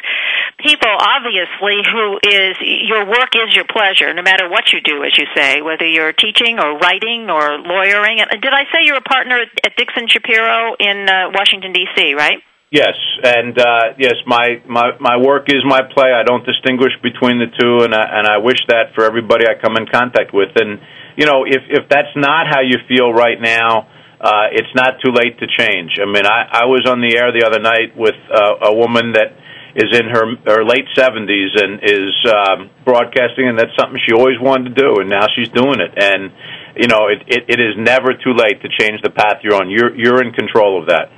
[0.57, 5.13] people, obviously, who is your work is your pleasure, no matter what you do, as
[5.19, 8.25] you say, whether you're teaching or writing or lawyering.
[8.41, 12.41] Did I say you're a partner at Dickstein Shapiro in uh, Washington D.C., right?
[12.73, 16.09] Yes, and uh, yes, my, my my work is my play.
[16.09, 19.61] I don't distinguish between the two, and I, and I wish that for everybody I
[19.61, 20.57] come in contact with.
[20.57, 20.81] And
[21.21, 23.93] you know, if if that's not how you feel right now,
[24.25, 26.01] uh, it's not too late to change.
[26.01, 29.13] I mean, I, I was on the air the other night with uh, a woman
[29.21, 29.37] that
[29.77, 34.41] is in her her late seventies and is um, broadcasting, and that's something she always
[34.41, 35.93] wanted to do, and now she's doing it.
[35.93, 36.33] And
[36.81, 39.69] you know, it, it, it is never too late to change the path you're on.
[39.69, 41.13] You're you're in control of that.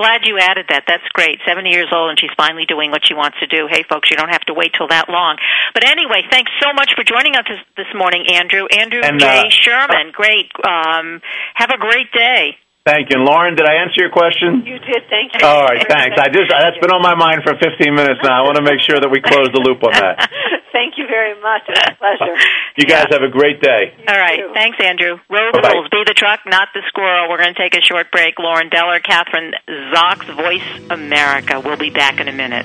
[0.00, 0.88] Glad you added that.
[0.88, 1.44] That's great.
[1.46, 3.68] 70 years old and she's finally doing what she wants to do.
[3.68, 5.36] Hey, folks, you don't have to wait till that long.
[5.74, 8.64] But anyway, thanks so much for joining us this, this morning, Andrew.
[8.64, 9.28] Andrew and, J.
[9.28, 10.48] uh, Sherman, great.
[10.64, 11.20] Um,
[11.52, 12.56] have a great day.
[12.84, 13.20] Thank you.
[13.20, 14.64] And Lauren, did I answer your question?
[14.64, 15.04] You did.
[15.12, 15.44] Thank you.
[15.44, 16.16] All right, thanks.
[16.16, 18.40] I just that's been on my mind for 15 minutes now.
[18.40, 20.30] I want to make sure that we close the loop on that.
[20.72, 21.68] Thank you very much.
[21.68, 22.36] It was a pleasure.
[22.78, 23.92] You guys have a great day.
[24.08, 24.40] All right.
[24.54, 25.18] Thanks, Andrew.
[25.28, 25.72] Road Bye-bye.
[25.72, 25.88] rules.
[25.90, 27.28] Be the truck, not the squirrel.
[27.28, 28.38] We're going to take a short break.
[28.38, 29.52] Lauren Beller, Kathryn
[29.92, 31.60] Zox, Voice America.
[31.60, 32.64] We'll be back in a minute.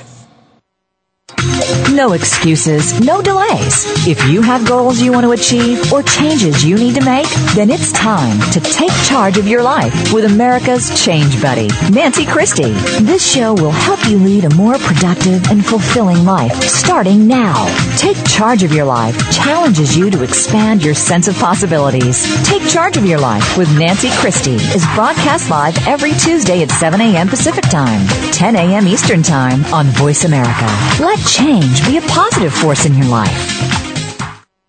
[1.93, 3.85] No excuses, no delays.
[4.07, 7.69] If you have goals you want to achieve or changes you need to make, then
[7.69, 12.73] it's time to take charge of your life with America's Change Buddy, Nancy Christie.
[13.01, 17.65] This show will help you lead a more productive and fulfilling life starting now.
[17.97, 22.23] Take charge of your life challenges you to expand your sense of possibilities.
[22.45, 27.01] Take charge of your life with Nancy Christie is broadcast live every Tuesday at 7
[27.01, 27.27] a.m.
[27.27, 28.87] Pacific Time, 10 a.m.
[28.87, 30.67] Eastern Time on Voice America.
[30.99, 33.29] Let change be a positive force in your life.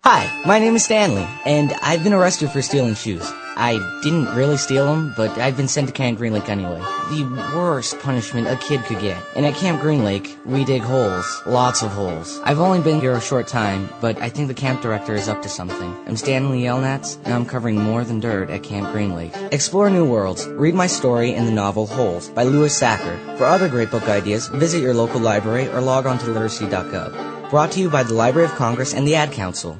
[0.03, 3.29] Hi, my name is Stanley, and I've been arrested for stealing shoes.
[3.55, 6.79] I didn't really steal them, but I've been sent to Camp Green Lake anyway.
[7.09, 7.23] The
[7.55, 9.17] worst punishment a kid could get.
[9.35, 11.41] And at Camp Green Lake, we dig holes.
[11.45, 12.39] Lots of holes.
[12.43, 15.41] I've only been here a short time, but I think the camp director is up
[15.43, 15.95] to something.
[16.07, 19.33] I'm Stanley Yelnats, and I'm covering more than dirt at Camp Green Lake.
[19.51, 20.47] Explore new worlds.
[20.47, 23.37] Read my story in the novel Holes by Louis Sachar.
[23.37, 27.49] For other great book ideas, visit your local library or log on to literacy.gov.
[27.49, 29.79] Brought to you by the Library of Congress and the Ad Council.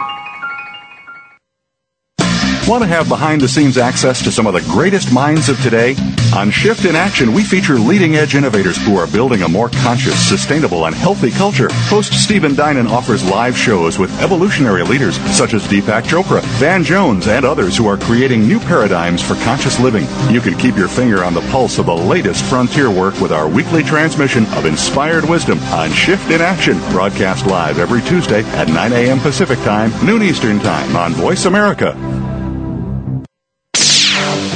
[2.71, 5.93] Want to have behind the scenes access to some of the greatest minds of today?
[6.33, 10.17] On Shift in Action, we feature leading edge innovators who are building a more conscious,
[10.29, 11.67] sustainable, and healthy culture.
[11.89, 17.27] Host Stephen Dinan offers live shows with evolutionary leaders such as Deepak Chopra, Van Jones,
[17.27, 20.07] and others who are creating new paradigms for conscious living.
[20.33, 23.49] You can keep your finger on the pulse of the latest frontier work with our
[23.49, 28.93] weekly transmission of inspired wisdom on Shift in Action, broadcast live every Tuesday at 9
[28.93, 29.19] a.m.
[29.19, 31.97] Pacific Time, noon Eastern Time on Voice America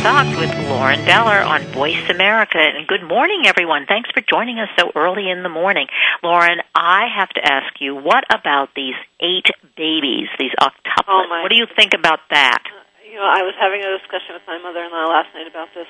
[0.00, 2.56] Zox with Lauren Beller on Voice America.
[2.56, 3.84] And good morning, everyone.
[3.84, 5.92] Thanks for joining us so early in the morning.
[6.24, 9.44] Lauren, I have to ask you, what about these eight
[9.76, 11.04] babies, these octuplets?
[11.04, 11.44] Oh.
[11.44, 12.64] What do you think about that?
[13.04, 15.86] You know, I was having a discussion with my mother-in-law last night about this.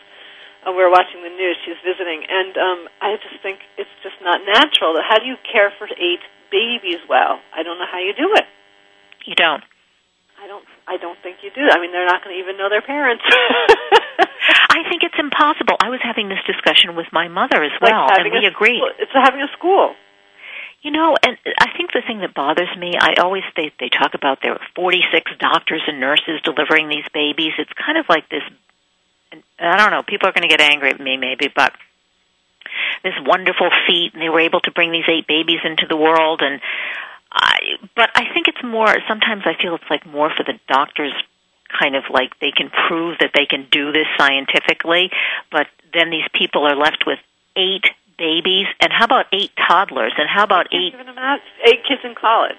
[0.67, 1.55] Uh, we were watching the news.
[1.63, 4.99] She's visiting, and um, I just think it's just not natural.
[5.07, 7.39] How do you care for eight babies well?
[7.55, 8.51] I don't know how you do it.
[9.23, 9.63] You don't.
[10.91, 11.15] I don't.
[11.23, 11.63] Think you do.
[11.71, 13.23] I mean, they're not going to even know their parents.
[14.75, 15.79] I think it's impossible.
[15.79, 18.83] I was having this discussion with my mother as well, like and we agreed.
[18.99, 19.95] It's having a school.
[20.83, 24.19] You know, and I think the thing that bothers me, I always they they talk
[24.19, 27.53] about there are 46 doctors and nurses delivering these babies.
[27.59, 28.43] It's kind of like this.
[29.61, 30.03] I don't know.
[30.03, 31.71] People are going to get angry at me, maybe, but
[33.05, 36.41] this wonderful feat, and they were able to bring these eight babies into the world,
[36.43, 36.61] and
[37.33, 37.59] I,
[37.95, 38.89] but I think it's more.
[39.09, 41.13] Sometimes I feel it's like more for the doctors,
[41.79, 45.11] kind of like they can prove that they can do this scientifically,
[45.53, 47.19] but then these people are left with
[47.57, 47.87] eight
[48.19, 50.95] babies, and how about eight toddlers, and how about eight
[51.67, 52.59] eight kids in college?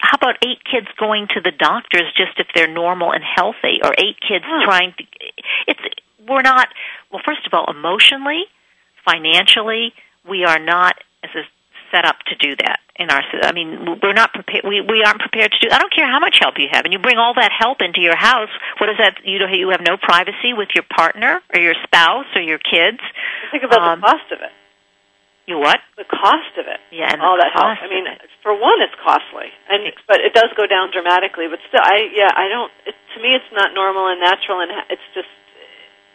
[0.00, 3.94] How about eight kids going to the doctors just if they're normal and healthy, or
[3.96, 4.64] eight kids huh.
[4.64, 5.04] trying to?
[5.68, 5.80] It's
[6.28, 6.68] we're not.
[7.10, 8.44] Well, first of all, emotionally,
[9.04, 9.94] financially,
[10.28, 11.42] we are not as a
[11.96, 15.20] set up to do that in our I mean we're not prepared we we aren't
[15.20, 17.32] prepared to do I don't care how much help you have and you bring all
[17.40, 20.68] that help into your house what is that you know you have no privacy with
[20.76, 23.00] your partner or your spouse or your kids?
[23.52, 24.52] Think about um, the cost of it.
[25.46, 25.78] You what?
[25.96, 26.80] The cost of it.
[26.92, 28.04] Yeah and all that cost help I mean
[28.44, 32.32] for one it's costly and but it does go down dramatically but still I yeah
[32.32, 35.32] I don't it, to me it's not normal and natural and it's just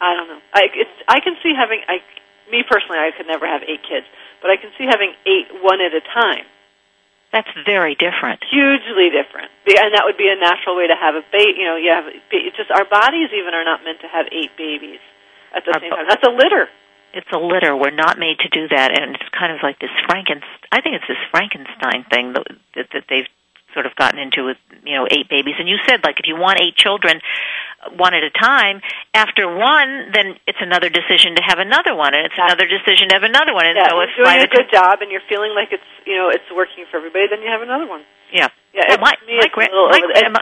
[0.01, 0.41] I don't know.
[0.53, 2.01] I it's I can see having I
[2.49, 4.05] me personally I could never have eight kids
[4.41, 6.45] but I can see having eight one at a time.
[7.31, 8.43] That's very different.
[8.51, 11.63] Hugely different, and that would be a natural way to have a baby.
[11.63, 14.51] You know, you have it's just our bodies even are not meant to have eight
[14.57, 14.99] babies
[15.55, 16.11] at the our same time.
[16.11, 16.67] That's a litter.
[17.13, 17.75] It's a litter.
[17.75, 20.67] We're not made to do that, and it's kind of like this Frankenstein.
[20.71, 23.27] I think it's this Frankenstein thing that, that, that they've
[23.73, 25.55] sort of gotten into with you know eight babies.
[25.59, 27.19] And you said like if you want eight children,
[27.97, 28.81] one at a time.
[29.13, 33.15] After one, then it's another decision to have another one, and it's another decision to
[33.17, 33.65] have another one.
[33.65, 36.15] And yeah, so if you're doing a good job and you're feeling like it's you
[36.15, 38.03] know it's working for everybody, then you have another one.
[38.31, 38.47] Yeah.
[38.73, 38.95] Yeah.
[38.95, 40.39] Well, my, me, my, gra- a little my, over grandma,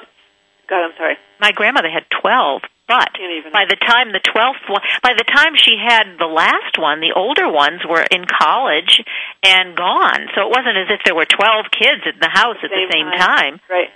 [1.41, 3.09] My grandmother had 12, but
[3.53, 7.13] by the time the 12th one, by the time she had the last one, the
[7.17, 9.01] older ones were in college
[9.41, 10.29] and gone.
[10.37, 13.09] So it wasn't as if there were 12 kids in the house at the same
[13.17, 13.61] time.
[13.69, 13.89] Right.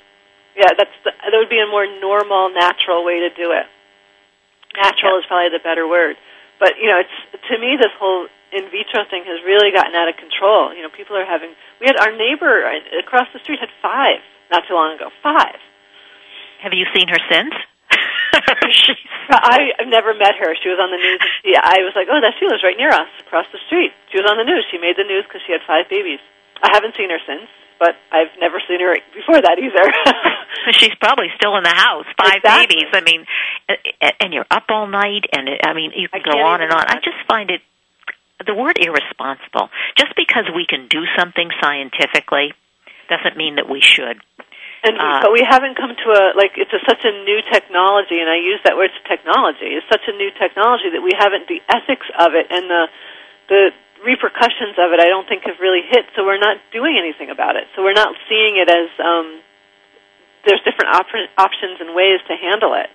[0.56, 3.66] Yeah, that's the, that would be a more normal, natural way to do it.
[4.78, 6.16] Natural is probably the better word.
[6.60, 7.18] But you know, it's
[7.50, 10.74] to me this whole in vitro thing has really gotten out of control.
[10.74, 11.58] You know, people are having.
[11.82, 14.22] We had our neighbor uh, across the street had five
[14.54, 15.10] not too long ago.
[15.26, 15.58] Five.
[16.62, 17.54] Have you seen her since?
[19.30, 20.54] I, I've never met her.
[20.62, 21.20] She was on the news.
[21.44, 23.92] Yeah, I was like, oh, that she lives right near us, across the street.
[24.14, 24.66] She was on the news.
[24.72, 26.22] She made the news because she had five babies.
[26.62, 29.86] I haven't seen her since, but I've never seen her before that either.
[30.80, 32.06] She's probably still in the house.
[32.18, 32.76] Five Exactly.
[32.76, 32.90] babies.
[32.94, 33.26] I mean,
[34.20, 36.84] and you're up all night, and it, I mean, you can go on and on.
[36.88, 37.62] I just find it
[38.46, 39.70] the word irresponsible.
[39.98, 42.54] Just because we can do something scientifically
[43.10, 44.20] doesn't mean that we should.
[44.84, 48.20] And Uh, but we haven't come to a like it's a, such a new technology,
[48.20, 49.80] and I use that word technology.
[49.80, 52.84] It's such a new technology that we haven't the ethics of it and the
[53.48, 53.62] the
[54.04, 55.00] repercussions of it.
[55.00, 56.12] I don't think have really hit.
[56.16, 57.72] So we're not doing anything about it.
[57.76, 59.40] So we're not seeing it as um,
[60.46, 62.90] there's different op- options and ways to handle it.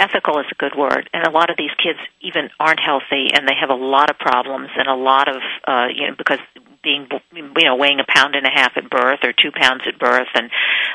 [0.00, 3.46] ethical is a good word and a lot of these kids even aren't healthy and
[3.46, 6.40] they have a lot of problems and a lot of uh you know because
[6.82, 9.96] being you know weighing a pound and a half at birth or 2 pounds at
[9.98, 10.50] birth and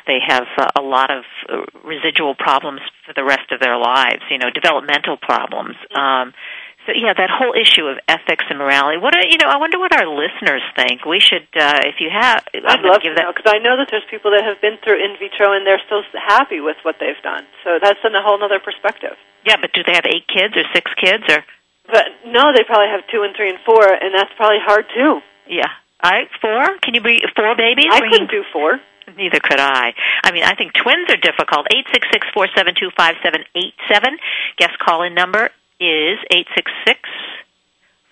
[0.06, 4.24] they have uh, a lot of uh, residual problems for the rest of their lives
[4.30, 9.02] you know developmental problems um so yeah, that whole issue of ethics and morality.
[9.02, 11.04] What are, you know, I wonder what our listeners think.
[11.04, 13.28] We should, uh, if you have, I'd love give to that.
[13.28, 15.84] know because I know that there's people that have been through in vitro and they're
[15.92, 17.44] so happy with what they've done.
[17.64, 19.20] So that's in a whole other perspective.
[19.44, 21.44] Yeah, but do they have eight kids or six kids or?
[21.88, 25.24] But no, they probably have two and three and four, and that's probably hard too.
[25.48, 25.72] Yeah,
[26.04, 26.78] I four.
[26.84, 27.88] Can you bring four babies?
[27.92, 28.80] I couldn't do four.
[29.16, 29.96] Neither could I.
[30.24, 31.68] I mean, I think twins are difficult.
[31.72, 34.20] Eight six six four seven two five seven eight seven.
[34.58, 35.50] Guest call in number
[35.80, 37.00] is eight six six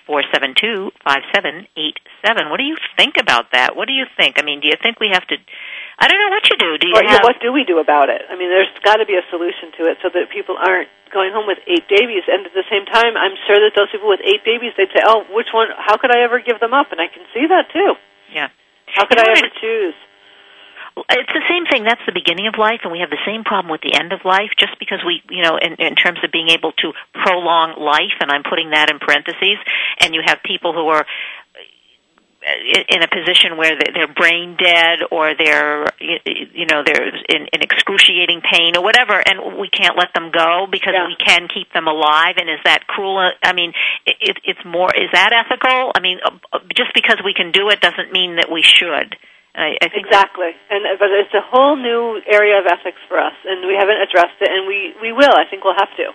[0.05, 2.49] four seven two five seven eight seven.
[2.49, 3.75] What do you think about that?
[3.75, 4.37] What do you think?
[4.37, 5.35] I mean, do you think we have to?
[5.97, 6.77] I don't know what you do.
[6.77, 7.23] Do you Or, yeah, have?
[7.23, 8.21] what do we do about it?
[8.29, 11.31] I mean, there's got to be a solution to it so that people aren't going
[11.31, 12.27] home with eight babies.
[12.27, 15.01] And at the same time, I'm sure that those people with eight babies, they'd say,
[15.07, 15.69] "Oh, which one?
[15.73, 17.95] How could I ever give them up?" And I can see that too.
[18.29, 18.49] Yeah.
[18.93, 19.95] How could I ever choose?
[20.97, 21.83] It's the same thing.
[21.83, 24.23] That's the beginning of life, and we have the same problem with the end of
[24.23, 24.55] life.
[24.57, 28.31] Just because we, you know, in, in terms of being able to prolong life, and
[28.31, 29.59] I'm putting that in parentheses,
[29.99, 31.05] and you have people who are
[32.89, 37.61] in a position where they- they're brain dead or they're you know they're in, in
[37.61, 41.87] excruciating pain or whatever and we can't let them go because we can keep them
[41.87, 43.73] alive and is that cruel i mean
[44.05, 46.19] it, it, it's more is that ethical i mean
[46.53, 49.15] uh, just because we can do it doesn't mean that we should
[49.55, 53.33] I, I think Exactly, and but it's a whole new area of ethics for us,
[53.47, 55.31] and we haven't addressed it, and we we will.
[55.31, 56.11] I think we'll have to.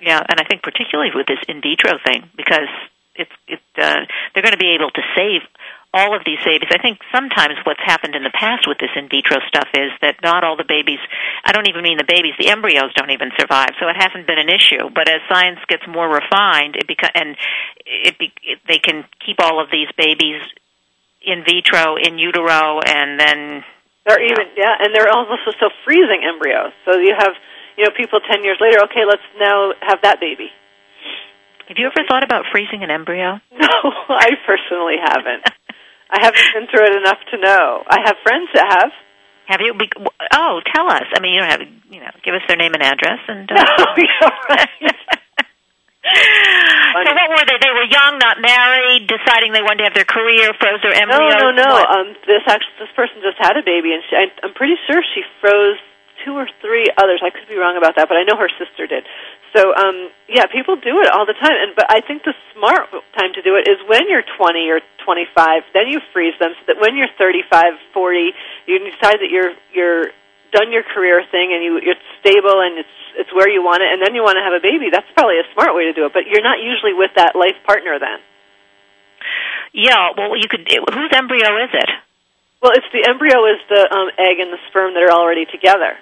[0.00, 2.72] Yeah, and I think particularly with this in vitro thing because
[3.14, 5.42] it's it uh, they're going to be able to save
[5.92, 6.72] all of these babies.
[6.72, 10.16] I think sometimes what's happened in the past with this in vitro stuff is that
[10.24, 10.98] not all the babies.
[11.44, 13.76] I don't even mean the babies; the embryos don't even survive.
[13.78, 14.88] So it hasn't been an issue.
[14.88, 17.36] But as science gets more refined, it beca- and
[17.84, 20.40] it, be- it they can keep all of these babies
[21.24, 23.64] in vitro, in utero, and then
[24.06, 26.72] They're even yeah, and they're also so freezing embryos.
[26.84, 27.34] So you have
[27.78, 28.82] you know people ten years later.
[28.90, 30.50] Okay, let's now have that baby.
[31.68, 33.40] Have you ever thought about freezing an embryo?
[33.52, 35.46] No, I personally haven't.
[36.10, 37.82] I haven't been through it enough to know.
[37.88, 38.92] I have friends that have.
[39.46, 39.72] Have you?
[40.34, 41.04] Oh, tell us.
[41.14, 41.60] I mean, you don't have.
[41.90, 43.50] You know, give us their name and address, and.
[43.50, 43.56] Uh,
[46.02, 47.58] so what were they?
[47.62, 51.14] They were young, not married, deciding they wanted to have their career, froze their No,
[51.14, 51.38] embryos.
[51.38, 51.68] no, no.
[51.78, 51.86] What?
[51.90, 54.98] Um, this actually, this person just had a baby, and she, I, I'm pretty sure
[55.14, 55.78] she froze
[56.26, 57.22] two or three others.
[57.22, 59.06] I could be wrong about that, but I know her sister did.
[59.54, 62.90] So, um, yeah, people do it all the time, and but I think the smart
[63.14, 65.62] time to do it is when you're 20 or 25.
[65.74, 68.32] Then you freeze them, so that when you're 35, 40,
[68.66, 70.10] you decide that you're you're
[70.52, 73.90] done your career thing, and you it's stable and it's it's where you want it,
[73.92, 74.88] and then you want to have a baby.
[74.92, 76.12] That's probably a smart way to do it.
[76.12, 78.20] But you're not usually with that life partner then.
[79.72, 80.12] Yeah.
[80.16, 80.68] Well, you could.
[80.68, 81.90] Whose embryo is it?
[82.62, 85.98] Well, it's the embryo is the um, egg and the sperm that are already together.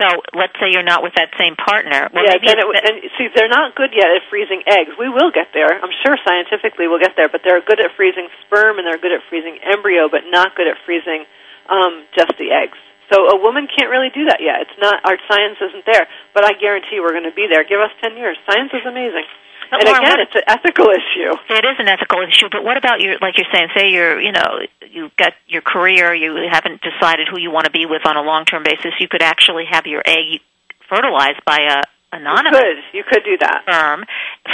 [0.00, 2.08] So let's say you're not with that same partner.
[2.10, 4.96] Well, yeah, then it, and see, they're not good yet at freezing eggs.
[4.98, 5.68] We will get there.
[5.68, 9.12] I'm sure scientifically we'll get there, but they're good at freezing sperm and they're good
[9.12, 11.28] at freezing embryo, but not good at freezing
[11.68, 12.78] um, just the eggs.
[13.12, 14.62] So a woman can't really do that yet.
[14.64, 17.62] It's not our science isn't there, but I guarantee we're going to be there.
[17.64, 18.36] Give us ten years.
[18.48, 19.28] Science is amazing.
[19.70, 21.32] But and Lauren, again, what- it's an ethical issue.
[21.48, 24.32] It is an ethical issue, but what about your, like you're saying, say you're, you
[24.32, 24.60] know,
[24.90, 28.22] you've got your career, you haven't decided who you want to be with on a
[28.22, 30.40] long-term basis, you could actually have your egg
[30.88, 31.80] fertilized by a
[32.14, 33.64] anonymous you could, you could do that.
[33.64, 34.04] firm,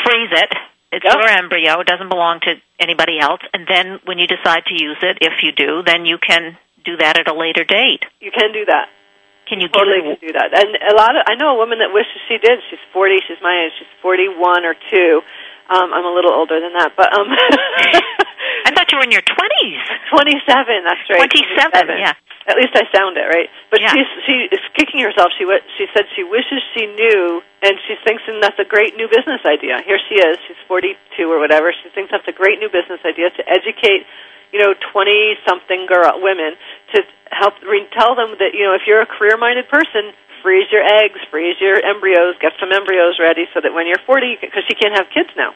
[0.04, 0.54] freeze it.
[0.92, 1.16] It's Yep.
[1.18, 1.80] your embryo.
[1.80, 3.40] It doesn't belong to anybody else.
[3.52, 6.96] And then when you decide to use it, if you do, then you can do
[6.98, 8.04] that at a later date.
[8.20, 8.88] You can do that.
[9.48, 10.52] Can you totally give can do that?
[10.52, 12.60] And a lot of I know a woman that wishes she did.
[12.68, 13.16] She's forty.
[13.24, 13.72] She's my age.
[13.80, 15.24] She's forty-one or two.
[15.68, 17.28] Um, I'm a little older than that, but um,
[18.68, 19.80] I thought you were in your twenties.
[20.12, 20.84] Twenty-seven.
[20.84, 21.28] That's right.
[21.28, 22.12] 27, yeah.
[22.48, 23.48] At least I sound it right.
[23.72, 23.92] But Yeah.
[23.92, 25.32] she's she is kicking herself.
[25.36, 25.44] She
[25.76, 29.40] she said she wishes she knew, and she thinks and that's a great new business
[29.44, 29.80] idea.
[29.84, 30.36] Here she is.
[30.48, 30.96] She's 42
[31.28, 31.72] or whatever.
[31.72, 34.08] She thinks that's a great new business idea to educate,
[34.52, 36.54] you know, 20 something girl women
[36.94, 40.12] to help re- tell them that you know if you're a career minded person.
[40.38, 44.38] Freeze your eggs, freeze your embryos, get some embryos ready so that when you're 40,
[44.40, 45.50] because she can't have kids now.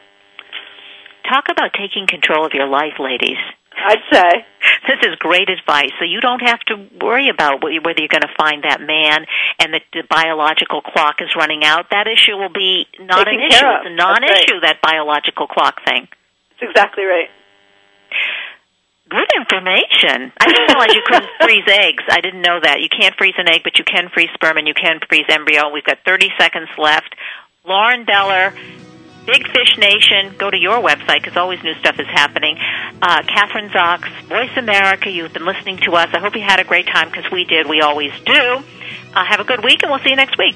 [1.23, 3.39] Talk about taking control of your life, ladies.
[3.75, 4.45] I'd say.
[4.83, 5.95] This is great advice.
[5.97, 9.23] So you don't have to worry about whether you're going to find that man
[9.57, 11.87] and that the biological clock is running out.
[11.91, 13.63] That issue will be not Taken an issue.
[13.63, 16.09] It's a non-issue, That's that biological clock thing.
[16.59, 17.31] That's exactly right.
[19.13, 20.33] Good information.
[20.41, 22.03] I didn't realize you couldn't freeze eggs.
[22.09, 22.81] I didn't know that.
[22.81, 25.69] You can't freeze an egg, but you can freeze sperm and you can freeze embryo.
[25.69, 27.13] We've got 30 seconds left.
[27.63, 28.55] Lauren Beller,
[29.27, 30.33] Big Fish Nation.
[30.39, 32.57] Go to your website because always new stuff is happening.
[33.03, 35.11] Uh, Kathryn Zox, Voice America.
[35.11, 36.09] You've been listening to us.
[36.11, 37.69] I hope you had a great time because we did.
[37.69, 38.63] We always do.
[39.13, 40.55] Uh, have a good week, and we'll see you next week.